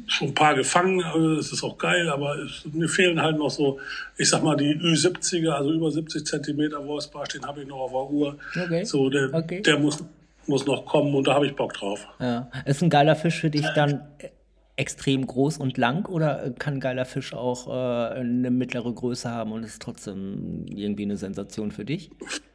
schon 0.06 0.28
ein 0.28 0.34
paar 0.34 0.54
gefangen, 0.56 1.02
also 1.02 1.36
das 1.36 1.52
ist 1.52 1.62
auch 1.62 1.78
geil, 1.78 2.08
aber 2.08 2.36
es, 2.38 2.64
mir 2.72 2.88
fehlen 2.88 3.22
halt 3.22 3.38
noch 3.38 3.50
so, 3.50 3.78
ich 4.16 4.28
sag 4.28 4.42
mal, 4.42 4.56
die 4.56 4.74
Ü70er, 4.74 5.50
also 5.50 5.72
über 5.72 5.90
70 5.90 6.26
Zentimeter 6.26 6.84
Wolfsbarsch, 6.84 7.30
den 7.34 7.46
habe 7.46 7.62
ich 7.62 7.68
noch 7.68 7.78
auf 7.78 7.90
der 7.92 8.10
Uhr. 8.10 8.38
Okay. 8.64 8.84
So, 8.84 9.08
der, 9.10 9.32
Okay. 9.32 9.62
der 9.62 9.78
muss, 9.78 10.02
muss 10.46 10.66
noch 10.66 10.84
kommen 10.84 11.14
und 11.14 11.26
da 11.26 11.34
habe 11.34 11.46
ich 11.46 11.54
Bock 11.54 11.72
drauf. 11.74 12.06
Ja. 12.18 12.50
Ist 12.64 12.82
ein 12.82 12.90
geiler 12.90 13.14
Fisch 13.14 13.40
für 13.40 13.50
dich 13.50 13.66
dann 13.74 14.00
äh, 14.18 14.28
extrem 14.76 15.26
groß 15.26 15.58
und 15.58 15.78
lang 15.78 16.06
oder 16.06 16.50
kann 16.58 16.80
geiler 16.80 17.04
Fisch 17.04 17.32
auch 17.32 17.68
äh, 17.68 18.20
eine 18.20 18.50
mittlere 18.50 18.92
Größe 18.92 19.30
haben 19.30 19.52
und 19.52 19.64
ist 19.64 19.80
trotzdem 19.80 20.66
irgendwie 20.68 21.04
eine 21.04 21.16
Sensation 21.16 21.72
für 21.72 21.84
dich? 21.84 22.10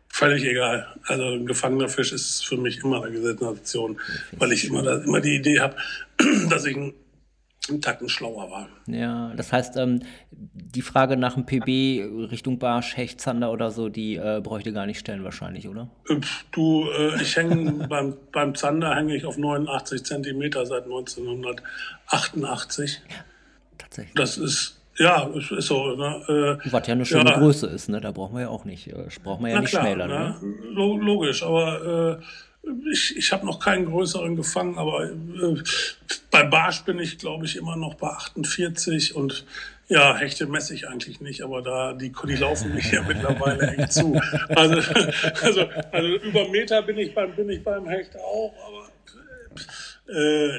Völlig 0.07 0.45
egal. 0.45 0.87
Also 1.05 1.23
ein 1.23 1.45
gefangener 1.45 1.89
Fisch 1.89 2.11
ist 2.11 2.45
für 2.45 2.57
mich 2.57 2.83
immer 2.83 3.03
eine 3.03 3.19
Sensation, 3.19 3.99
weil 4.37 4.51
ich 4.51 4.65
immer, 4.65 5.03
immer 5.03 5.21
die 5.21 5.35
Idee 5.37 5.59
habe, 5.59 5.75
dass 6.49 6.65
ich 6.65 6.75
einen, 6.75 6.93
einen 7.69 7.79
Tacken 7.81 8.09
schlauer 8.09 8.49
war. 8.49 8.67
Ja, 8.87 9.33
das 9.35 9.53
heißt, 9.53 9.77
ähm, 9.77 10.01
die 10.31 10.81
Frage 10.81 11.15
nach 11.15 11.35
dem 11.35 11.45
PB 11.45 12.31
Richtung 12.31 12.57
Barsch, 12.57 12.97
Hecht, 12.97 13.21
Zander 13.21 13.51
oder 13.51 13.69
so, 13.69 13.87
die 13.89 14.15
äh, 14.15 14.41
bräuchte 14.43 14.73
gar 14.73 14.87
nicht 14.87 14.97
stellen 14.99 15.23
wahrscheinlich, 15.23 15.67
oder? 15.67 15.87
Du, 16.51 16.89
äh, 16.89 17.21
ich 17.21 17.35
hänge 17.35 17.71
beim, 17.89 18.17
beim 18.31 18.55
Zander 18.55 18.95
hänge 18.95 19.15
ich 19.15 19.25
auf 19.25 19.37
89 19.37 20.03
Zentimeter 20.03 20.65
seit 20.65 20.85
1988. 20.85 23.01
Tatsächlich. 23.77 24.15
Das 24.15 24.37
ist, 24.37 24.81
ja, 24.97 25.29
ist 25.35 25.67
so. 25.67 25.95
Ne? 25.95 26.57
Äh, 26.63 26.71
Was 26.71 26.87
ja 26.87 26.93
eine 26.93 27.05
schöne 27.05 27.29
ja. 27.29 27.37
Größe 27.37 27.67
ist, 27.67 27.89
ne? 27.89 28.01
Da 28.01 28.11
brauchen 28.11 28.33
wir 28.35 28.41
ja 28.41 28.49
auch 28.49 28.65
nicht, 28.65 28.87
äh, 28.87 29.07
brauchen 29.23 29.45
wir 29.45 29.51
ja 29.51 29.61
nicht 29.61 29.69
klar, 29.69 29.83
schmälern, 29.83 30.09
ne? 30.09 30.35
ne? 30.41 30.55
Lo- 30.73 30.97
logisch, 30.97 31.43
aber 31.43 32.17
äh, 32.19 32.23
ich, 32.91 33.17
ich 33.17 33.31
habe 33.31 33.45
noch 33.45 33.59
keinen 33.59 33.85
größeren 33.85 34.35
gefangen, 34.35 34.77
aber 34.77 35.05
äh, 35.05 35.63
bei 36.29 36.43
Barsch 36.43 36.83
bin 36.83 36.99
ich, 36.99 37.17
glaube 37.17 37.45
ich, 37.45 37.55
immer 37.55 37.75
noch 37.75 37.95
bei 37.95 38.07
48 38.07 39.15
und 39.15 39.45
ja, 39.87 40.15
Hechte 40.15 40.45
messe 40.47 40.73
ich 40.73 40.87
eigentlich 40.87 41.19
nicht, 41.19 41.41
aber 41.41 41.61
da 41.61 41.93
die, 41.93 42.13
die 42.27 42.35
laufen 42.35 42.73
mich 42.73 42.91
ja 42.91 43.01
mittlerweile 43.07 43.75
echt 43.75 43.93
zu. 43.93 44.19
Also, 44.49 44.75
also, 45.41 45.67
also 45.91 46.07
über 46.17 46.47
Meter 46.49 46.81
bin 46.81 46.97
ich 46.97 47.13
beim, 47.13 47.35
bin 47.35 47.49
ich 47.49 47.63
beim 47.63 47.87
Hecht 47.87 48.15
auch, 48.17 48.53
aber 48.67 48.87
äh, 49.17 49.59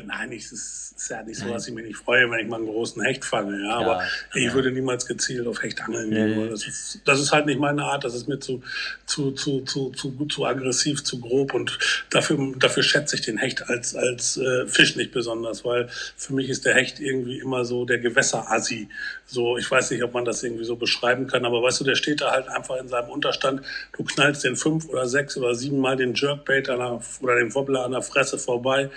nein, 0.06 0.32
es 0.32 0.50
ist, 0.50 0.94
ist 0.96 1.10
ja 1.10 1.22
nicht 1.22 1.38
so, 1.38 1.48
dass 1.48 1.68
ich 1.68 1.74
mich 1.74 1.84
nicht 1.84 1.96
freue, 1.96 2.30
wenn 2.30 2.38
ich 2.38 2.48
mal 2.48 2.56
einen 2.56 2.66
großen 2.66 3.02
Hecht 3.02 3.24
fange. 3.24 3.62
Ja, 3.62 3.76
aber 3.76 4.02
ich 4.34 4.52
würde 4.54 4.70
niemals 4.70 5.06
gezielt 5.06 5.46
auf 5.46 5.62
Hecht 5.62 5.82
angeln 5.82 6.10
weil 6.10 6.48
Das 6.48 6.66
ist, 6.66 7.00
das 7.04 7.20
ist 7.20 7.32
halt 7.32 7.46
nicht 7.46 7.60
meine 7.60 7.84
Art. 7.84 8.04
Das 8.04 8.14
ist 8.14 8.28
mir 8.28 8.38
zu, 8.38 8.62
zu, 9.04 9.32
zu, 9.32 9.60
zu, 9.60 9.90
zu, 9.90 10.26
zu 10.26 10.46
aggressiv, 10.46 11.04
zu 11.04 11.20
grob. 11.20 11.52
Und 11.52 11.78
dafür, 12.10 12.38
dafür 12.58 12.82
schätze 12.82 13.16
ich 13.16 13.22
den 13.22 13.36
Hecht 13.36 13.68
als, 13.68 13.94
als 13.94 14.38
äh, 14.38 14.66
Fisch 14.66 14.96
nicht 14.96 15.12
besonders, 15.12 15.64
weil 15.64 15.88
für 16.16 16.32
mich 16.32 16.48
ist 16.48 16.64
der 16.64 16.74
Hecht 16.74 16.98
irgendwie 17.00 17.38
immer 17.38 17.64
so 17.64 17.84
der 17.84 17.98
Gewässerassi. 17.98 18.88
So, 19.26 19.58
ich 19.58 19.70
weiß 19.70 19.90
nicht, 19.90 20.02
ob 20.02 20.14
man 20.14 20.24
das 20.24 20.42
irgendwie 20.42 20.64
so 20.64 20.76
beschreiben 20.76 21.26
kann, 21.26 21.44
aber 21.44 21.62
weißt 21.62 21.80
du, 21.80 21.84
der 21.84 21.94
steht 21.94 22.20
da 22.20 22.30
halt 22.30 22.48
einfach 22.48 22.76
in 22.76 22.88
seinem 22.88 23.10
Unterstand. 23.10 23.62
Du 23.96 24.04
knallst 24.04 24.44
den 24.44 24.56
fünf 24.56 24.88
oder 24.88 25.06
sechs 25.06 25.36
oder 25.36 25.54
sieben 25.54 25.78
Mal 25.78 25.96
den 25.96 26.14
Jerkbait 26.14 26.68
der, 26.68 27.00
oder 27.20 27.36
den 27.36 27.54
Wobbler 27.54 27.84
an 27.84 27.92
der 27.92 28.02
Fresse 28.02 28.38
vorbei. 28.38 28.90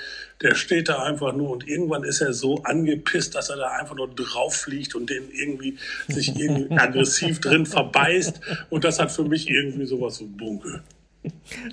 Der 0.45 0.53
steht 0.53 0.89
da 0.89 1.01
einfach 1.01 1.33
nur 1.33 1.49
und 1.49 1.67
irgendwann 1.67 2.03
ist 2.03 2.21
er 2.21 2.31
so 2.31 2.61
angepisst, 2.63 3.33
dass 3.33 3.49
er 3.49 3.57
da 3.57 3.69
einfach 3.69 3.95
nur 3.95 4.13
drauf 4.13 4.55
fliegt 4.55 4.93
und 4.93 5.09
den 5.09 5.23
irgendwie 5.31 5.79
sich 6.07 6.35
irgendwie 6.35 6.71
aggressiv 6.77 7.41
drin 7.41 7.65
verbeißt. 7.65 8.41
Und 8.69 8.83
das 8.83 8.99
hat 8.99 9.11
für 9.11 9.23
mich 9.23 9.49
irgendwie 9.49 9.87
sowas 9.87 10.17
so 10.17 10.27
Bunkel. 10.27 10.83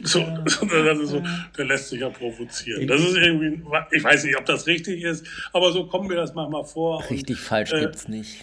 So, 0.03 0.21
das 0.21 0.99
ist 0.99 1.11
so, 1.11 1.23
der 1.59 1.67
lässt 1.67 1.91
sich 1.91 2.01
ja 2.01 2.09
provozieren. 2.09 2.87
Das 2.87 3.03
ist 3.03 3.17
irgendwie, 3.17 3.63
ich 3.91 4.03
weiß 4.03 4.25
nicht, 4.25 4.39
ob 4.39 4.47
das 4.47 4.67
richtig 4.67 5.03
ist, 5.03 5.27
aber 5.53 5.73
so 5.73 5.87
kommt 5.87 6.09
mir 6.09 6.17
das 6.17 6.33
manchmal 6.33 6.65
vor. 6.65 7.01
Und, 7.01 7.11
Richtig 7.11 7.39
falsch 7.39 7.71
äh, 7.75 7.81
gibt's 7.81 8.09
nicht. 8.09 8.43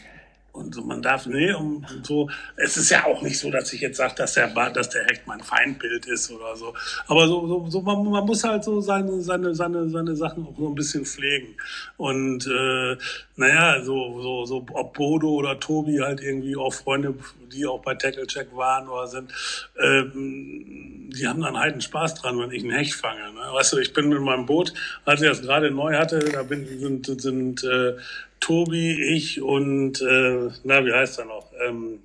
Und 0.59 0.75
so, 0.75 0.81
man 0.81 1.01
darf, 1.01 1.25
nee, 1.25 1.51
und 1.53 1.85
so, 2.03 2.29
es 2.55 2.77
ist 2.77 2.89
ja 2.89 3.05
auch 3.05 3.21
nicht 3.21 3.39
so, 3.39 3.49
dass 3.49 3.71
ich 3.73 3.81
jetzt 3.81 3.97
sage, 3.97 4.15
dass 4.15 4.33
der, 4.33 4.47
dass 4.71 4.89
der 4.89 5.05
Hecht 5.05 5.25
mein 5.25 5.39
Feindbild 5.39 6.05
ist 6.05 6.31
oder 6.31 6.55
so. 6.55 6.73
Aber 7.07 7.27
so, 7.27 7.47
so, 7.47 7.65
so 7.69 7.81
man, 7.81 8.03
man 8.03 8.25
muss 8.25 8.43
halt 8.43 8.63
so 8.63 8.81
seine, 8.81 9.21
seine, 9.21 9.55
seine, 9.55 9.89
seine 9.89 10.15
Sachen 10.15 10.45
auch 10.45 10.57
so 10.57 10.67
ein 10.67 10.75
bisschen 10.75 11.05
pflegen. 11.05 11.55
Und 11.97 12.45
äh, 12.45 12.97
naja, 13.35 13.81
so, 13.83 14.21
so, 14.21 14.45
so, 14.45 14.65
ob 14.73 14.93
Bodo 14.93 15.29
oder 15.29 15.59
Tobi 15.59 15.99
halt 15.99 16.21
irgendwie 16.21 16.55
auch 16.55 16.73
Freunde, 16.73 17.15
die 17.51 17.65
auch 17.65 17.81
bei 17.81 17.95
Tackle 17.95 18.27
Check 18.27 18.55
waren 18.55 18.87
oder 18.89 19.07
sind, 19.07 19.31
ähm, 19.79 21.09
die 21.09 21.27
haben 21.27 21.41
dann 21.41 21.57
halt 21.57 21.73
einen 21.73 21.81
Spaß 21.81 22.15
dran, 22.15 22.37
wenn 22.39 22.51
ich 22.51 22.63
einen 22.63 22.73
Hecht 22.73 22.93
fange. 22.93 23.33
Ne? 23.33 23.41
Weißt 23.53 23.73
du, 23.73 23.77
ich 23.77 23.93
bin 23.93 24.09
mit 24.09 24.21
meinem 24.21 24.45
Boot, 24.45 24.73
als 25.05 25.21
ich 25.21 25.27
das 25.27 25.41
gerade 25.41 25.71
neu 25.71 25.95
hatte, 25.95 26.19
da 26.19 26.43
bin, 26.43 26.67
sind, 26.79 27.21
sind 27.21 27.63
äh, 27.63 27.95
Tobi, 28.39 29.01
ich 29.15 29.41
und, 29.41 30.01
äh, 30.01 30.49
na, 30.63 30.85
wie 30.85 30.93
heißt 30.93 31.19
er 31.19 31.25
noch? 31.25 31.51
Ähm, 31.67 31.99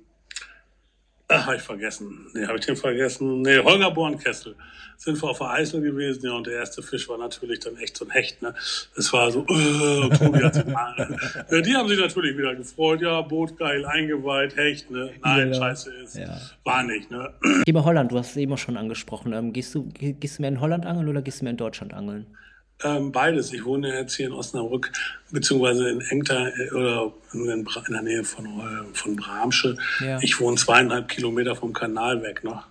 ach, 1.27 1.47
hab 1.47 1.55
ich 1.55 1.61
vergessen. 1.61 2.27
Nee, 2.33 2.45
habe 2.45 2.57
ich 2.59 2.65
den 2.65 2.75
vergessen? 2.75 3.41
Nee, 3.41 3.59
Holger 3.59 3.91
Bornkessel. 3.91 4.55
Sind 4.97 5.21
wir 5.21 5.29
auf 5.29 5.39
der 5.39 5.49
Eisel 5.49 5.81
gewesen, 5.81 6.25
ja, 6.25 6.31
und 6.31 6.47
der 6.47 6.53
erste 6.53 6.81
Fisch 6.81 7.09
war 7.09 7.17
natürlich 7.17 7.59
dann 7.59 7.75
echt 7.77 7.97
so 7.97 8.05
ein 8.05 8.11
Hecht, 8.11 8.41
ne? 8.41 8.53
Es 8.95 9.11
war 9.11 9.29
so, 9.29 9.41
äh, 9.41 10.09
Tobi 10.17 10.41
hat 10.41 10.55
sich 10.55 10.65
mal, 10.67 11.17
ja, 11.51 11.61
die 11.61 11.73
haben 11.75 11.89
sich 11.89 11.99
natürlich 11.99 12.37
wieder 12.37 12.55
gefreut, 12.55 13.01
ja, 13.01 13.19
Boot 13.21 13.57
geil, 13.57 13.85
eingeweiht, 13.85 14.55
Hecht, 14.55 14.89
ne? 14.91 15.11
Nein, 15.21 15.49
Ja. 15.49 15.53
scheiße 15.53 15.93
ist, 15.95 16.15
Ja. 16.15 16.39
war 16.63 16.83
nicht, 16.83 17.11
ne? 17.11 17.33
Thema 17.65 17.83
Holland, 17.83 18.13
du 18.13 18.17
hast 18.17 18.31
es 18.31 18.37
eben 18.37 18.53
auch 18.53 18.57
schon 18.57 18.77
angesprochen. 18.77 19.33
Ähm, 19.33 19.51
gehst, 19.51 19.75
du, 19.75 19.89
geh- 19.89 20.13
gehst 20.13 20.37
du 20.37 20.43
mehr 20.43 20.51
in 20.51 20.61
Holland 20.61 20.85
angeln 20.85 21.09
oder 21.09 21.21
gehst 21.21 21.41
du 21.41 21.43
mehr 21.43 21.51
in 21.51 21.57
Deutschland 21.57 21.93
angeln? 21.93 22.27
Ähm, 22.83 23.11
beides. 23.11 23.53
Ich 23.53 23.63
wohne 23.63 23.93
jetzt 23.93 24.15
hier 24.15 24.27
in 24.27 24.33
Osnabrück, 24.33 24.91
beziehungsweise 25.31 25.89
in 25.89 26.01
Engter 26.01 26.51
äh, 26.57 26.71
oder 26.71 27.13
in, 27.33 27.45
in 27.49 27.65
der 27.93 28.01
Nähe 28.01 28.23
von, 28.23 28.45
äh, 28.45 28.93
von 28.93 29.15
Bramsche. 29.15 29.77
Ja. 30.01 30.19
Ich 30.21 30.39
wohne 30.39 30.57
zweieinhalb 30.57 31.07
Kilometer 31.07 31.55
vom 31.55 31.71
Kanal 31.73 32.21
weg 32.21 32.43
noch. 32.43 32.65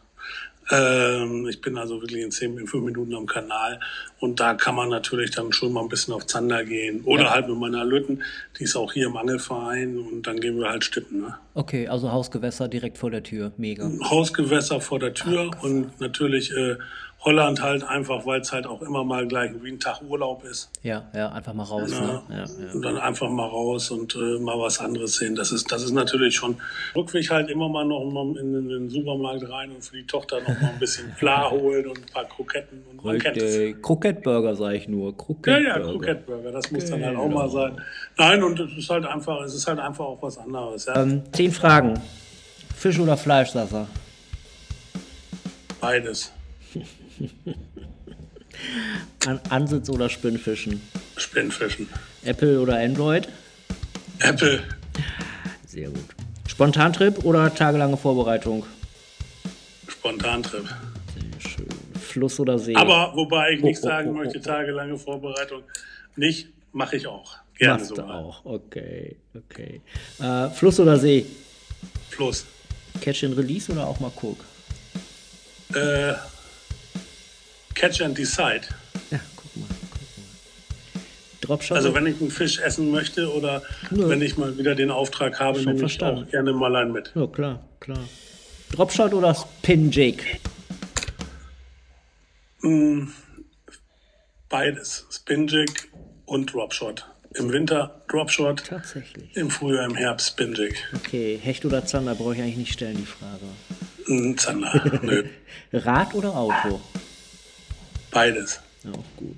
Ähm, 0.70 1.46
ich 1.48 1.60
bin 1.60 1.76
also 1.76 2.00
wirklich 2.00 2.22
in 2.22 2.30
zehn, 2.30 2.56
in 2.56 2.66
fünf 2.66 2.84
Minuten 2.86 3.14
am 3.14 3.26
Kanal 3.26 3.80
und 4.20 4.40
da 4.40 4.54
kann 4.54 4.74
man 4.74 4.88
natürlich 4.88 5.30
dann 5.30 5.52
schon 5.52 5.74
mal 5.74 5.82
ein 5.82 5.90
bisschen 5.90 6.14
auf 6.14 6.24
Zander 6.26 6.64
gehen 6.64 7.02
oder 7.04 7.24
Ja. 7.24 7.30
halt 7.34 7.48
mit 7.48 7.58
meiner 7.58 7.84
Lütten, 7.84 8.22
die 8.58 8.64
ist 8.64 8.74
auch 8.74 8.90
hier 8.94 9.08
im 9.08 9.16
Angelverein 9.18 9.98
und 9.98 10.22
dann 10.26 10.40
gehen 10.40 10.58
wir 10.58 10.70
halt 10.70 10.82
stippen. 10.82 11.20
Ne? 11.20 11.34
Okay, 11.52 11.86
also 11.88 12.10
Hausgewässer 12.10 12.68
direkt 12.68 12.96
vor 12.96 13.10
der 13.10 13.22
Tür. 13.22 13.52
Mega. 13.58 13.90
Hausgewässer 14.04 14.80
vor 14.80 14.98
der 14.98 15.12
Tür 15.12 15.50
und 15.60 16.00
natürlich 16.00 16.50
äh, 16.56 16.76
Holland 17.24 17.62
halt 17.62 17.84
einfach, 17.84 18.26
weil 18.26 18.42
es 18.42 18.52
halt 18.52 18.66
auch 18.66 18.82
immer 18.82 19.02
mal 19.02 19.26
gleich 19.26 19.50
wie 19.62 19.70
ein 19.70 19.80
Tag 19.80 20.02
Urlaub 20.02 20.44
ist. 20.44 20.70
Ja, 20.82 21.08
ja, 21.14 21.32
einfach 21.32 21.54
mal 21.54 21.62
raus. 21.62 21.90
Ja. 21.90 22.00
Ne? 22.00 22.22
Ja, 22.28 22.36
ja. 22.36 22.72
Und 22.72 22.82
dann 22.82 22.98
einfach 22.98 23.30
mal 23.30 23.46
raus 23.46 23.90
und 23.90 24.14
äh, 24.14 24.38
mal 24.40 24.58
was 24.58 24.78
anderes 24.78 25.14
sehen. 25.14 25.34
Das 25.34 25.50
ist, 25.50 25.72
das 25.72 25.82
ist 25.82 25.92
natürlich 25.92 26.36
schon 26.36 26.56
Rückweg 26.94 27.30
halt 27.30 27.48
immer 27.48 27.68
mal 27.68 27.86
noch 27.86 28.04
mal 28.04 28.36
in, 28.38 28.54
in 28.54 28.68
den 28.68 28.90
Supermarkt 28.90 29.48
rein 29.48 29.70
und 29.70 29.82
für 29.82 29.96
die 29.96 30.06
Tochter 30.06 30.40
noch 30.40 30.48
mal 30.60 30.70
ein 30.74 30.78
bisschen 30.78 31.12
Fla 31.16 31.50
holen 31.50 31.86
und 31.86 31.98
ein 31.98 32.12
paar 32.12 32.26
Kroketten. 32.26 32.82
Und 32.90 33.02
man 33.02 33.18
kennt 33.18 33.38
es. 33.38 33.74
Krokettburger 33.80 34.54
sage 34.54 34.76
ich 34.76 34.88
nur. 34.88 35.10
Ja, 35.10 35.16
Krokettburger. 35.16 35.60
ja, 35.62 35.78
Krokettburger, 35.80 36.52
das 36.52 36.70
muss 36.70 36.90
dann 36.90 37.04
halt 37.04 37.16
auch 37.16 37.28
mal 37.28 37.48
sein. 37.48 37.80
Nein, 38.18 38.42
und 38.42 38.60
es 38.60 38.76
ist 38.76 38.90
halt 38.90 39.06
einfach, 39.06 39.40
es 39.42 39.54
ist 39.54 39.66
halt 39.66 39.78
einfach 39.78 40.04
auch 40.04 40.22
was 40.22 40.36
anderes. 40.36 40.84
Ja? 40.84 41.02
Ähm, 41.02 41.22
zehn 41.32 41.52
Fragen. 41.52 42.00
Fisch 42.76 42.98
oder 42.98 43.16
Fleisch, 43.16 43.50
Sasa? 43.50 43.88
Beides. 45.80 46.30
An 49.26 49.40
Ansitz 49.50 49.88
oder 49.90 50.08
Spinnfischen? 50.08 50.80
Spinnfischen. 51.16 51.88
Apple 52.24 52.60
oder 52.60 52.76
Android? 52.78 53.28
Apple, 54.20 54.62
Sehr 55.66 55.88
gut. 55.88 56.04
Spontantrip 56.46 57.24
oder 57.24 57.52
tagelange 57.52 57.96
Vorbereitung? 57.96 58.64
Spontantrip. 59.88 60.66
Sehr 60.68 61.50
schön. 61.50 61.66
Fluss 62.00 62.38
oder 62.38 62.58
See? 62.58 62.76
Aber 62.76 63.12
wobei 63.16 63.52
ich 63.52 63.62
nicht 63.62 63.78
Oh, 63.82 63.86
oh, 63.86 63.88
sagen 63.88 64.10
oh, 64.10 64.12
möchte, 64.14 64.38
oh, 64.38 64.42
oh. 64.42 64.44
tagelange 64.44 64.98
Vorbereitung 64.98 65.62
nicht, 66.16 66.48
mache 66.72 66.96
ich 66.96 67.06
auch. 67.06 67.38
Gerne 67.58 67.78
Machst 67.78 67.88
sogar. 67.88 68.14
auch. 68.14 68.44
Okay, 68.44 69.16
okay. 69.34 69.80
Äh, 70.20 70.50
Fluss 70.50 70.78
oder 70.78 70.96
See? 70.96 71.26
Fluss. 72.10 72.46
Catch 73.00 73.24
and 73.24 73.36
Release 73.36 73.70
oder 73.72 73.86
auch 73.86 73.98
mal 74.00 74.12
Cook? 74.20 74.38
Äh, 75.74 76.14
catch 77.74 78.00
and 78.00 78.16
decide. 78.16 78.62
Ja, 79.10 79.20
guck 79.36 79.50
Dropshot? 81.40 81.76
Also 81.76 81.94
wenn 81.94 82.06
ich 82.06 82.20
einen 82.20 82.30
Fisch 82.30 82.58
essen 82.58 82.90
möchte 82.90 83.30
oder 83.32 83.62
Nö. 83.90 84.08
wenn 84.08 84.22
ich 84.22 84.36
mal 84.38 84.56
wieder 84.56 84.74
den 84.74 84.90
Auftrag 84.90 85.38
habe, 85.40 85.58
Schon 85.58 85.64
nehme 85.74 85.74
ich 85.76 85.80
verstanden. 85.80 86.24
auch 86.24 86.30
gerne 86.30 86.52
mal 86.52 86.74
einen 86.76 86.92
mit. 86.92 87.12
Ja, 87.14 87.26
klar, 87.26 87.62
klar. 87.80 87.98
Dropshot 88.72 89.12
oder 89.12 89.34
Spin 89.34 89.90
Jig? 89.90 90.40
Beides. 94.48 95.06
Spin 95.10 95.46
Jig 95.46 95.70
und 96.26 96.52
Dropshot. 96.52 97.06
Im 97.34 97.52
Winter 97.52 98.02
Dropshot, 98.08 98.64
Tatsächlich. 98.66 99.36
im 99.36 99.50
Frühjahr, 99.50 99.84
im 99.86 99.96
Herbst 99.96 100.28
Spin 100.28 100.54
Jig. 100.54 100.76
Okay, 100.94 101.36
Hecht 101.42 101.64
oder 101.64 101.84
Zander 101.84 102.14
brauche 102.14 102.34
ich 102.36 102.40
eigentlich 102.40 102.56
nicht 102.56 102.72
stellen, 102.72 102.96
die 102.96 103.06
Frage. 103.06 103.42
Ein 104.08 104.38
Zander. 104.38 105.00
Nö. 105.02 105.24
Rad 105.72 106.14
oder 106.14 106.36
Auto? 106.36 106.80
Beides. 108.14 108.60
Auch 108.90 109.16
gut. 109.18 109.36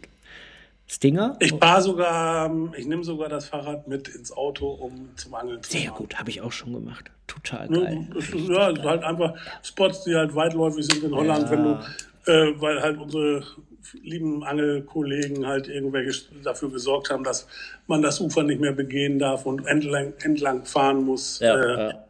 Stinger? 0.89 1.37
Ich 1.41 1.53
fahre 1.53 1.83
sogar, 1.83 2.49
ich 2.77 2.87
nehme 2.87 3.03
sogar 3.03 3.29
das 3.29 3.47
Fahrrad 3.49 3.89
mit 3.89 4.07
ins 4.09 4.31
Auto, 4.31 4.69
um 4.69 5.09
zum 5.17 5.35
Angeln 5.35 5.61
zu 5.63 5.73
Sehr 5.73 5.89
fahren. 5.89 5.97
gut, 5.99 6.15
habe 6.17 6.31
ich 6.31 6.41
auch 6.43 6.53
schon 6.53 6.73
gemacht. 6.73 7.11
Total 7.27 7.69
Ne, 7.69 7.81
geil. 7.81 8.07
ja, 8.49 8.69
ist 8.71 8.83
halt 8.85 9.03
einfach 9.03 9.35
Spots, 9.65 10.05
die 10.05 10.15
halt 10.15 10.37
weitläufig 10.37 10.87
sind 10.87 11.03
in 11.03 11.13
Holland, 11.15 11.47
Ja. 11.47 11.51
wenn 11.51 11.65
du, 11.65 11.71
äh, 12.33 12.61
weil 12.61 12.81
halt 12.81 12.99
unsere 13.01 13.43
lieben 14.03 14.45
Angelkollegen 14.45 15.45
halt 15.47 15.69
irgendwelche 15.69 16.23
dafür 16.45 16.71
gesorgt 16.71 17.11
haben, 17.11 17.25
dass 17.25 17.49
man 17.89 18.03
das 18.03 18.21
Ufer 18.21 18.45
nicht 18.45 18.61
mehr 18.61 18.73
begehen 18.73 19.19
darf 19.19 19.45
und 19.45 19.67
entlang, 19.67 20.13
entlang 20.23 20.65
fahren 20.65 21.03
muss. 21.05 21.41
Ja, 21.41 21.57
äh, 21.57 21.89
ja, 21.89 22.05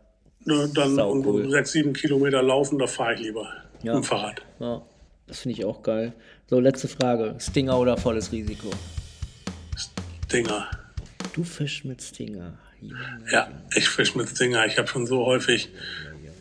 ne, 0.45 0.71
dann 0.75 0.99
cool. 0.99 1.49
sechs, 1.51 1.73
sieben 1.73 1.95
Kilometer 1.95 2.43
laufen, 2.43 2.79
da 2.79 2.87
fahre 2.87 3.15
ich 3.15 3.21
lieber 3.21 3.47
Ja. 3.83 3.95
mit 3.95 4.03
dem 4.03 4.07
Fahrrad. 4.07 4.43
ja, 4.59 4.83
das 5.27 5.41
finde 5.41 5.59
ich 5.59 5.65
auch 5.65 5.83
geil. 5.83 6.13
So, 6.49 6.61
letzte 6.61 6.89
Frage. 6.89 7.35
Stinger 7.39 7.79
oder 7.79 7.97
volles 7.97 8.33
Risiko? 8.33 8.71
Dinger. 10.33 10.69
Du 11.35 11.45
fischst 11.45 11.85
mit 11.85 12.03
Stinger. 12.03 12.59
Ja, 13.31 13.49
ich 13.75 13.89
fisch 13.89 14.15
mit 14.15 14.29
Stinger. 14.29 14.67
Ich 14.67 14.79
habe 14.79 14.89
schon 14.89 15.07
so 15.07 15.25
häufig 15.27 15.71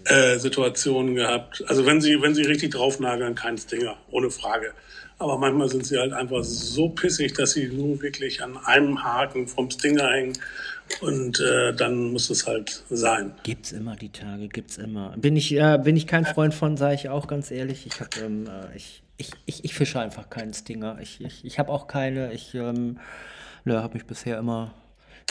äh, 0.05 0.37
Situationen 0.37 1.15
gehabt. 1.15 1.63
Also 1.67 1.85
wenn 1.85 2.01
sie, 2.01 2.21
wenn 2.21 2.35
sie 2.35 2.43
richtig 2.43 2.71
draufnageln, 2.71 3.35
kein 3.35 3.57
Stinger, 3.57 3.97
ohne 4.11 4.29
Frage. 4.29 4.73
Aber 5.17 5.37
manchmal 5.37 5.69
sind 5.69 5.85
sie 5.85 5.97
halt 5.97 6.13
einfach 6.13 6.43
so 6.43 6.89
pissig, 6.89 7.33
dass 7.33 7.53
sie 7.53 7.67
nur 7.67 8.01
wirklich 8.01 8.43
an 8.43 8.57
einem 8.57 9.03
Haken 9.03 9.47
vom 9.47 9.71
Stinger 9.71 10.11
hängen. 10.11 10.37
Und 11.01 11.39
äh, 11.39 11.73
dann 11.73 12.11
muss 12.11 12.29
es 12.29 12.47
halt 12.47 12.83
sein. 12.89 13.33
Gibt's 13.43 13.71
immer 13.71 13.95
die 13.95 14.11
Tage, 14.11 14.47
gibt's 14.47 14.77
immer. 14.77 15.15
Bin 15.17 15.35
ich, 15.35 15.51
äh, 15.53 15.79
bin 15.83 15.97
ich 15.97 16.07
kein 16.07 16.25
Freund 16.25 16.53
von, 16.53 16.77
sage 16.77 16.95
ich 16.95 17.09
auch 17.09 17.27
ganz 17.27 17.51
ehrlich. 17.51 17.85
Ich 17.87 17.99
habe, 17.99 18.09
ähm, 18.23 18.47
äh, 18.47 18.75
ich, 18.75 19.03
ich, 19.17 19.31
ich, 19.45 19.65
ich 19.65 19.73
fische 19.73 19.99
einfach 19.99 20.29
keinen 20.29 20.53
Stinger. 20.53 20.97
Ich, 21.01 21.21
ich, 21.21 21.43
ich 21.43 21.59
habe 21.59 21.71
auch 21.71 21.87
keine. 21.87 22.33
Ich, 22.33 22.53
ähm, 22.53 22.99
habe 23.67 23.95
mich 23.95 24.05
bisher 24.05 24.37
immer 24.37 24.73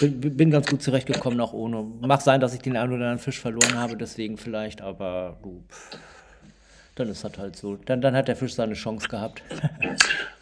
bin, 0.00 0.20
bin 0.36 0.50
ganz 0.50 0.66
gut 0.66 0.82
zurechtgekommen, 0.82 1.40
auch 1.40 1.52
ohne. 1.52 1.82
Mag 1.82 2.20
sein, 2.20 2.40
dass 2.40 2.54
ich 2.54 2.60
den 2.60 2.76
einen 2.76 2.92
oder 2.92 3.02
anderen 3.02 3.18
Fisch 3.18 3.40
verloren 3.40 3.74
habe, 3.74 3.96
deswegen 3.96 4.36
vielleicht, 4.38 4.80
aber 4.80 5.38
du, 5.42 5.62
dann 6.96 7.08
ist 7.08 7.24
das 7.24 7.38
halt 7.38 7.56
so. 7.56 7.76
Dann, 7.76 8.00
dann 8.00 8.16
hat 8.16 8.28
der 8.28 8.36
Fisch 8.36 8.54
seine 8.54 8.74
Chance 8.74 9.08
gehabt. 9.08 9.42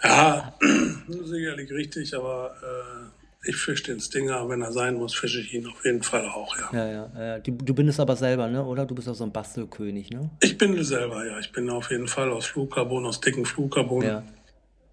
Ja, 0.03 0.55
sicherlich 1.09 1.71
richtig, 1.71 2.15
aber 2.17 2.55
äh, 2.63 3.22
ich 3.45 3.57
fische 3.57 3.85
den 3.85 4.01
Stinger. 4.01 4.49
Wenn 4.49 4.63
er 4.63 4.73
sein 4.73 4.95
muss, 4.95 5.15
fische 5.15 5.41
ich 5.41 5.53
ihn 5.55 5.67
auf 5.67 5.85
jeden 5.85 6.03
Fall 6.03 6.27
auch, 6.29 6.57
ja. 6.59 6.71
Ja, 6.73 6.87
ja, 6.93 7.11
ja. 7.19 7.39
Du, 7.41 7.53
du 7.53 7.75
bist 7.75 7.89
es 7.89 8.01
aber 8.01 8.17
selber, 8.17 8.49
ne? 8.49 8.65
Oder? 8.65 8.87
Du 8.87 8.95
bist 8.95 9.09
auch 9.09 9.15
so 9.15 9.25
ein 9.25 9.33
Bastelkönig, 9.33 10.11
ne? 10.11 10.31
Ich 10.41 10.57
bin 10.59 10.77
es 10.77 10.89
selber, 10.89 11.27
ja. 11.27 11.39
Ich 11.39 11.51
bin 11.53 11.69
auf 11.71 11.91
jeden 11.91 12.09
Fall 12.09 12.31
aus 12.31 12.47
Flugcarbon, 12.47 13.05
aus 13.07 13.21
dicken 13.21 13.45
Flugcarbon. 13.45 14.03
Ja. 14.03 14.23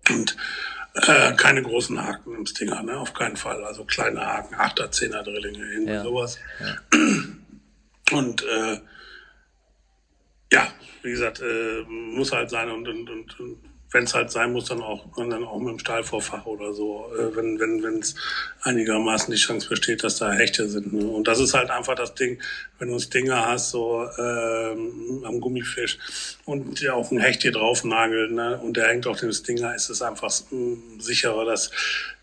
Und 0.09 0.35
äh, 0.95 1.33
keine 1.35 1.61
großen 1.61 2.01
Haken 2.03 2.35
im 2.35 2.45
Stinger, 2.47 2.81
ne? 2.81 2.97
Auf 2.97 3.13
keinen 3.13 3.35
Fall. 3.37 3.63
Also 3.63 3.85
kleine 3.85 4.25
Haken, 4.25 4.55
8er, 4.55 4.89
10er 4.89 5.23
Drillinge, 5.23 5.63
irgendwie 5.71 5.93
Ja. 5.93 6.03
sowas. 6.03 6.39
Und 8.11 8.41
äh, 8.43 8.79
ja, 10.51 10.67
wie 11.03 11.11
gesagt, 11.11 11.41
äh, 11.41 11.83
muss 11.87 12.31
halt 12.31 12.49
sein 12.49 12.69
und, 12.71 12.87
und, 12.87 13.07
und, 13.09 13.39
und 13.39 13.57
wenn 13.91 14.03
es 14.03 14.13
halt 14.13 14.31
sein 14.31 14.53
muss, 14.53 14.65
dann 14.65 14.81
auch, 14.81 15.05
dann 15.17 15.43
auch 15.43 15.59
mit 15.59 15.69
dem 15.69 15.79
Stahlvorfach 15.79 16.45
oder 16.45 16.73
so, 16.73 17.11
äh, 17.17 17.35
wenn 17.35 17.59
wenn 17.59 17.83
wenn 17.83 17.99
es 17.99 18.15
einigermaßen 18.61 19.31
die 19.31 19.39
Chance 19.39 19.69
besteht, 19.69 20.03
dass 20.03 20.17
da 20.17 20.31
Hechte 20.31 20.67
sind. 20.67 20.93
Ne? 20.93 21.05
Und 21.05 21.27
das 21.27 21.39
ist 21.39 21.53
halt 21.53 21.69
einfach 21.71 21.95
das 21.95 22.13
Ding, 22.13 22.39
wenn 22.77 22.89
du 22.89 22.95
einen 22.95 23.01
Stinger 23.01 23.47
hast, 23.47 23.71
so 23.71 24.07
ähm, 24.17 25.23
am 25.25 25.39
Gummifisch 25.39 25.97
und 26.45 26.81
der 26.81 26.95
auf 26.95 27.11
einen 27.11 27.21
Hecht 27.21 27.41
hier 27.41 27.51
drauf 27.51 27.83
nagelt 27.83 28.31
ne? 28.31 28.59
und 28.61 28.77
der 28.77 28.87
hängt 28.87 29.07
auf 29.07 29.19
dem 29.19 29.31
Stinger, 29.31 29.75
ist 29.75 29.89
es 29.89 30.01
einfach 30.01 30.31
mh, 30.51 30.77
sicherer, 30.99 31.45
dass, 31.45 31.71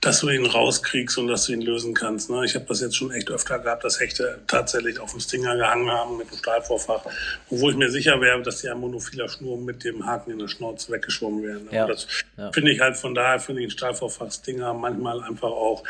dass 0.01 0.21
du 0.21 0.29
ihn 0.29 0.47
rauskriegst 0.47 1.19
und 1.19 1.29
dass 1.29 1.47
du 1.47 1.53
ihn 1.53 1.63
lösen 1.63 1.95
kannst. 1.95 2.31
Ne? 2.31 2.45
Ich 2.45 2.55
habe 2.55 2.67
das 2.67 2.81
jetzt 2.81 2.97
schon 2.97 3.11
echt 3.11 3.31
öfter 3.31 3.59
gehabt, 3.59 3.85
dass 3.85 4.01
Hechte 4.01 4.41
tatsächlich 4.47 4.99
auf 4.99 5.11
dem 5.13 5.21
Stinger 5.21 5.57
gehangen 5.57 5.91
haben 5.91 6.19
mit 6.19 6.31
dem 6.31 6.39
Stahlvorfach, 6.39 7.03
wo 7.51 7.71
ich 7.71 7.77
mir 7.77 7.91
sicher 7.91 8.21
wäre, 8.21 8.43
dass 8.43 8.61
die 8.61 8.69
an 8.69 8.81
monophiler 8.81 9.29
Schnur 9.29 9.59
mit 9.59 9.85
dem 9.85 10.07
Haken 10.07 10.31
in 10.33 10.39
der 10.39 10.49
Schnauze 10.49 10.93
weggeschwommen 10.93 11.43
wären. 11.43 11.56
Ne? 11.65 11.71
Ja. 11.73 11.87
Das 11.87 12.07
Ja. 12.37 12.53
finde 12.53 12.71
ich 12.73 12.81
halt 12.81 12.97
von 12.97 13.15
daher, 13.15 13.39
finde 13.41 13.63
ich 13.63 13.69
ein 13.69 13.71
Stahlvorfach-Stinger 13.71 14.75
manchmal 14.75 15.23
einfach 15.23 15.51
auch, 15.51 15.83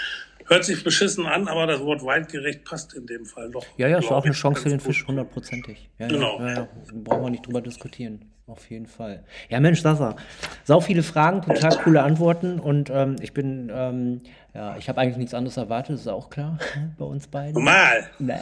hört 0.47 0.65
sich 0.65 0.83
beschissen 0.85 1.27
an, 1.27 1.49
aber 1.49 1.67
das 1.67 1.81
Wort 1.81 2.05
weitgerecht 2.05 2.65
passt 2.65 2.95
in 2.95 3.07
dem 3.07 3.27
Fall 3.27 3.51
doch. 3.51 3.65
Ja, 3.77 3.89
ja, 3.89 3.99
ist 3.99 4.11
auch 4.11 4.25
eine 4.25 4.33
Chance 4.35 4.63
für 4.63 4.69
den. 4.69 4.81
Fisch, 4.81 5.07
hundertprozentig. 5.07 5.89
Ja, 5.99 6.09
Genau. 6.09 6.41
Ja. 6.41 6.69
Brauchen 6.93 7.23
wir 7.25 7.31
nicht 7.31 7.47
drüber 7.47 7.61
diskutieren. 7.61 8.31
Auf 8.49 8.71
jeden 8.71 8.87
Fall. 8.87 9.25
Ja, 9.49 9.59
Mensch, 9.59 9.81
Sasa, 9.83 10.15
sau 10.63 10.81
viele 10.81 11.03
Fragen, 11.03 11.43
total 11.43 11.77
coole 11.79 12.05
Antworten 12.05 12.61
und 12.61 12.91
ähm, 12.91 13.17
ich 13.21 13.33
bin, 13.35 13.73
ähm, 13.75 14.21
ja, 14.55 14.77
ich 14.77 14.89
habe 14.89 15.01
eigentlich 15.01 15.17
nichts 15.17 15.35
anderes 15.35 15.57
erwartet, 15.57 15.97
ist 15.97 16.07
auch 16.07 16.31
klar 16.31 16.57
bei 16.97 17.05
uns 17.05 17.27
beiden. 17.27 17.55
Normal. 17.55 18.09
Ne? 18.21 18.39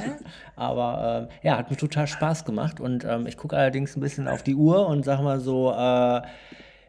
Aber 0.56 1.28
ähm, 1.30 1.38
ja, 1.42 1.56
hat 1.56 1.70
mir 1.70 1.78
total 1.78 2.06
Spaß 2.06 2.44
gemacht 2.44 2.80
und 2.80 3.06
ähm, 3.06 3.26
ich 3.26 3.38
gucke 3.38 3.56
allerdings 3.56 3.96
ein 3.96 4.00
bisschen 4.02 4.28
auf 4.28 4.42
die 4.42 4.54
Uhr 4.54 4.86
und 4.88 5.06
sag 5.06 5.22
mal 5.22 5.40
so, 5.40 5.72
äh, 5.72 6.20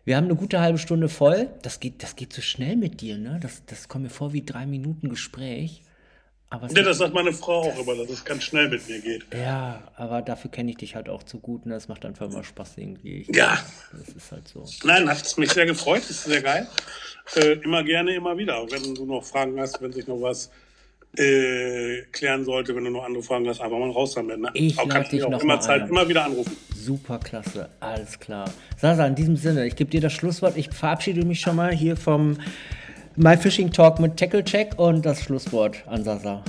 wir 0.05 0.15
haben 0.17 0.25
eine 0.25 0.35
gute 0.35 0.59
halbe 0.61 0.77
Stunde 0.77 1.09
voll. 1.09 1.49
Das 1.63 1.79
geht, 1.79 2.01
das 2.03 2.15
geht 2.15 2.31
so 2.31 2.41
schnell 2.41 2.75
mit 2.77 3.01
dir, 3.01 3.17
ne? 3.17 3.39
Das, 3.41 3.63
das 3.65 3.87
kommt 3.87 4.03
mir 4.05 4.09
vor 4.09 4.31
wie 4.33 4.43
drei 4.45 4.65
Minuten 4.65 5.09
Gespräch. 5.09 5.81
Aber 6.49 6.71
Ja, 6.71 6.83
das 6.83 6.99
sagt 6.99 7.13
meine 7.13 7.33
Frau 7.33 7.61
auch 7.71 7.79
immer, 7.79 7.95
dass 7.95 8.09
es 8.11 8.23
ganz 8.23 8.43
schnell 8.43 8.69
mit 8.69 8.87
mir 8.87 8.99
geht. 9.01 9.25
ja, 9.33 9.81
aber 9.95 10.21
dafür 10.21 10.51
kenne 10.51 10.69
ich 10.71 10.77
dich 10.77 10.95
halt 10.95 11.09
auch 11.09 11.23
zu 11.23 11.39
gut 11.39 11.65
und 11.65 11.71
das 11.71 11.87
macht 11.87 12.05
einfach 12.05 12.29
mal 12.31 12.43
Spaß 12.43 12.77
irgendwie. 12.77 13.25
Ich, 13.27 13.35
Ja, 13.35 13.57
Das 13.91 14.15
ist 14.15 14.31
halt 14.31 14.47
so. 14.47 14.63
nein, 14.83 15.09
hat 15.09 15.21
es 15.25 15.37
mich 15.37 15.51
sehr 15.51 15.65
gefreut, 15.65 16.07
ist 16.07 16.23
sehr 16.23 16.41
geil. 16.41 16.67
Äh, 17.35 17.53
immer 17.63 17.83
gerne, 17.83 18.13
immer 18.13 18.37
wieder. 18.37 18.63
Wenn 18.69 18.93
du 18.93 19.05
noch 19.05 19.23
Fragen 19.23 19.59
hast, 19.59 19.81
wenn 19.81 19.91
sich 19.91 20.05
noch 20.07 20.21
was 20.21 20.51
äh, 21.17 22.01
klären 22.11 22.43
sollte, 22.43 22.75
wenn 22.75 22.83
du 22.83 22.91
noch 22.91 23.03
andere 23.03 23.23
Fragen 23.23 23.47
hast, 23.47 23.61
einfach 23.61 23.77
mal 23.77 23.89
raus 23.89 24.13
damit. 24.13 24.39
Ne? 24.39 24.49
Ich 24.53 24.77
auch 24.79 24.87
kannst 24.87 25.11
dich 25.11 25.23
auch 25.23 25.29
noch 25.29 25.41
immer 25.41 25.59
Zeit, 25.59 25.83
ein. 25.83 25.89
immer 25.89 26.07
wieder 26.07 26.25
anrufen. 26.25 26.55
Super 26.75 27.19
klasse, 27.19 27.69
alles 27.79 28.19
klar. 28.19 28.51
Sasa, 28.77 29.05
in 29.07 29.15
diesem 29.15 29.35
Sinne, 29.35 29.65
ich 29.65 29.75
gebe 29.75 29.89
dir 29.89 30.01
das 30.01 30.13
Schlusswort. 30.13 30.57
Ich 30.57 30.69
verabschiede 30.71 31.25
mich 31.25 31.39
schon 31.39 31.55
mal 31.55 31.73
hier 31.73 31.97
vom 31.97 32.37
My 33.15 33.37
Fishing 33.37 33.71
Talk 33.71 33.99
mit 33.99 34.17
Tackle 34.17 34.43
Check 34.43 34.77
und 34.77 35.05
das 35.05 35.23
Schlusswort 35.23 35.83
an 35.87 36.03
Sasa. 36.03 36.43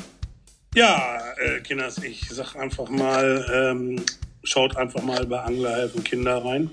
Ja, 0.74 1.20
äh, 1.38 1.60
Kinders, 1.60 2.02
ich 2.02 2.28
sag 2.28 2.54
einfach 2.56 2.90
mal, 2.90 3.46
ähm, 3.54 4.02
schaut 4.42 4.76
einfach 4.76 5.02
mal 5.02 5.24
bei 5.26 5.40
Anglerhelfen 5.40 6.04
Kinder 6.04 6.44
rein. 6.44 6.70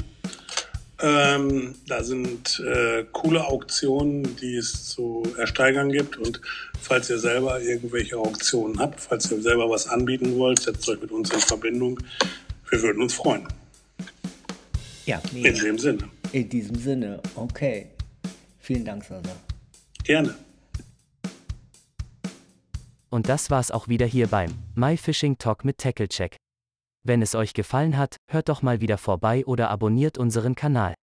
Ähm, 1.05 1.75
da 1.85 2.01
sind 2.01 2.61
äh, 2.65 3.03
coole 3.11 3.45
Auktionen, 3.45 4.37
die 4.37 4.55
es 4.55 4.87
zu 4.87 5.21
ersteigern 5.37 5.91
gibt. 5.91 6.15
Und 6.15 6.39
falls 6.79 7.09
ihr 7.09 7.19
selber 7.19 7.61
irgendwelche 7.61 8.17
Auktionen 8.17 8.79
habt, 8.79 9.01
falls 9.01 9.29
ihr 9.29 9.41
selber 9.41 9.69
was 9.69 9.85
anbieten 9.87 10.37
wollt, 10.37 10.59
setzt 10.61 10.87
euch 10.87 11.01
mit 11.01 11.11
uns 11.11 11.29
in 11.31 11.39
Verbindung. 11.41 11.99
Wir 12.69 12.81
würden 12.81 13.01
uns 13.03 13.13
freuen. 13.13 13.45
Ja, 15.05 15.21
In 15.33 15.41
mega. 15.41 15.61
dem 15.61 15.77
Sinne. 15.77 16.09
In 16.31 16.47
diesem 16.47 16.75
Sinne, 16.77 17.19
okay. 17.35 17.87
Vielen 18.59 18.85
Dank, 18.85 19.03
Sasa. 19.03 19.35
Gerne. 20.05 20.33
Und 23.09 23.27
das 23.27 23.51
war's 23.51 23.71
auch 23.71 23.89
wieder 23.89 24.05
hier 24.05 24.27
beim 24.27 24.51
My 24.73 24.95
Fishing 24.95 25.37
Talk 25.37 25.65
mit 25.65 25.77
Tackle 25.79 26.07
Check. 26.07 26.37
Wenn 27.05 27.21
es 27.21 27.35
euch 27.35 27.53
gefallen 27.53 27.97
hat, 27.97 28.15
hört 28.27 28.47
doch 28.47 28.61
mal 28.61 28.79
wieder 28.79 28.97
vorbei 28.97 29.45
oder 29.45 29.69
abonniert 29.69 30.17
unseren 30.17 30.55
Kanal. 30.55 30.93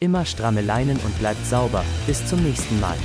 Immer 0.00 0.24
stramme 0.24 0.62
Leinen 0.62 0.96
und 0.96 1.18
bleibt 1.18 1.44
sauber. 1.44 1.84
Bis 2.06 2.26
zum 2.26 2.42
nächsten 2.42 2.80
Mal. 2.80 2.96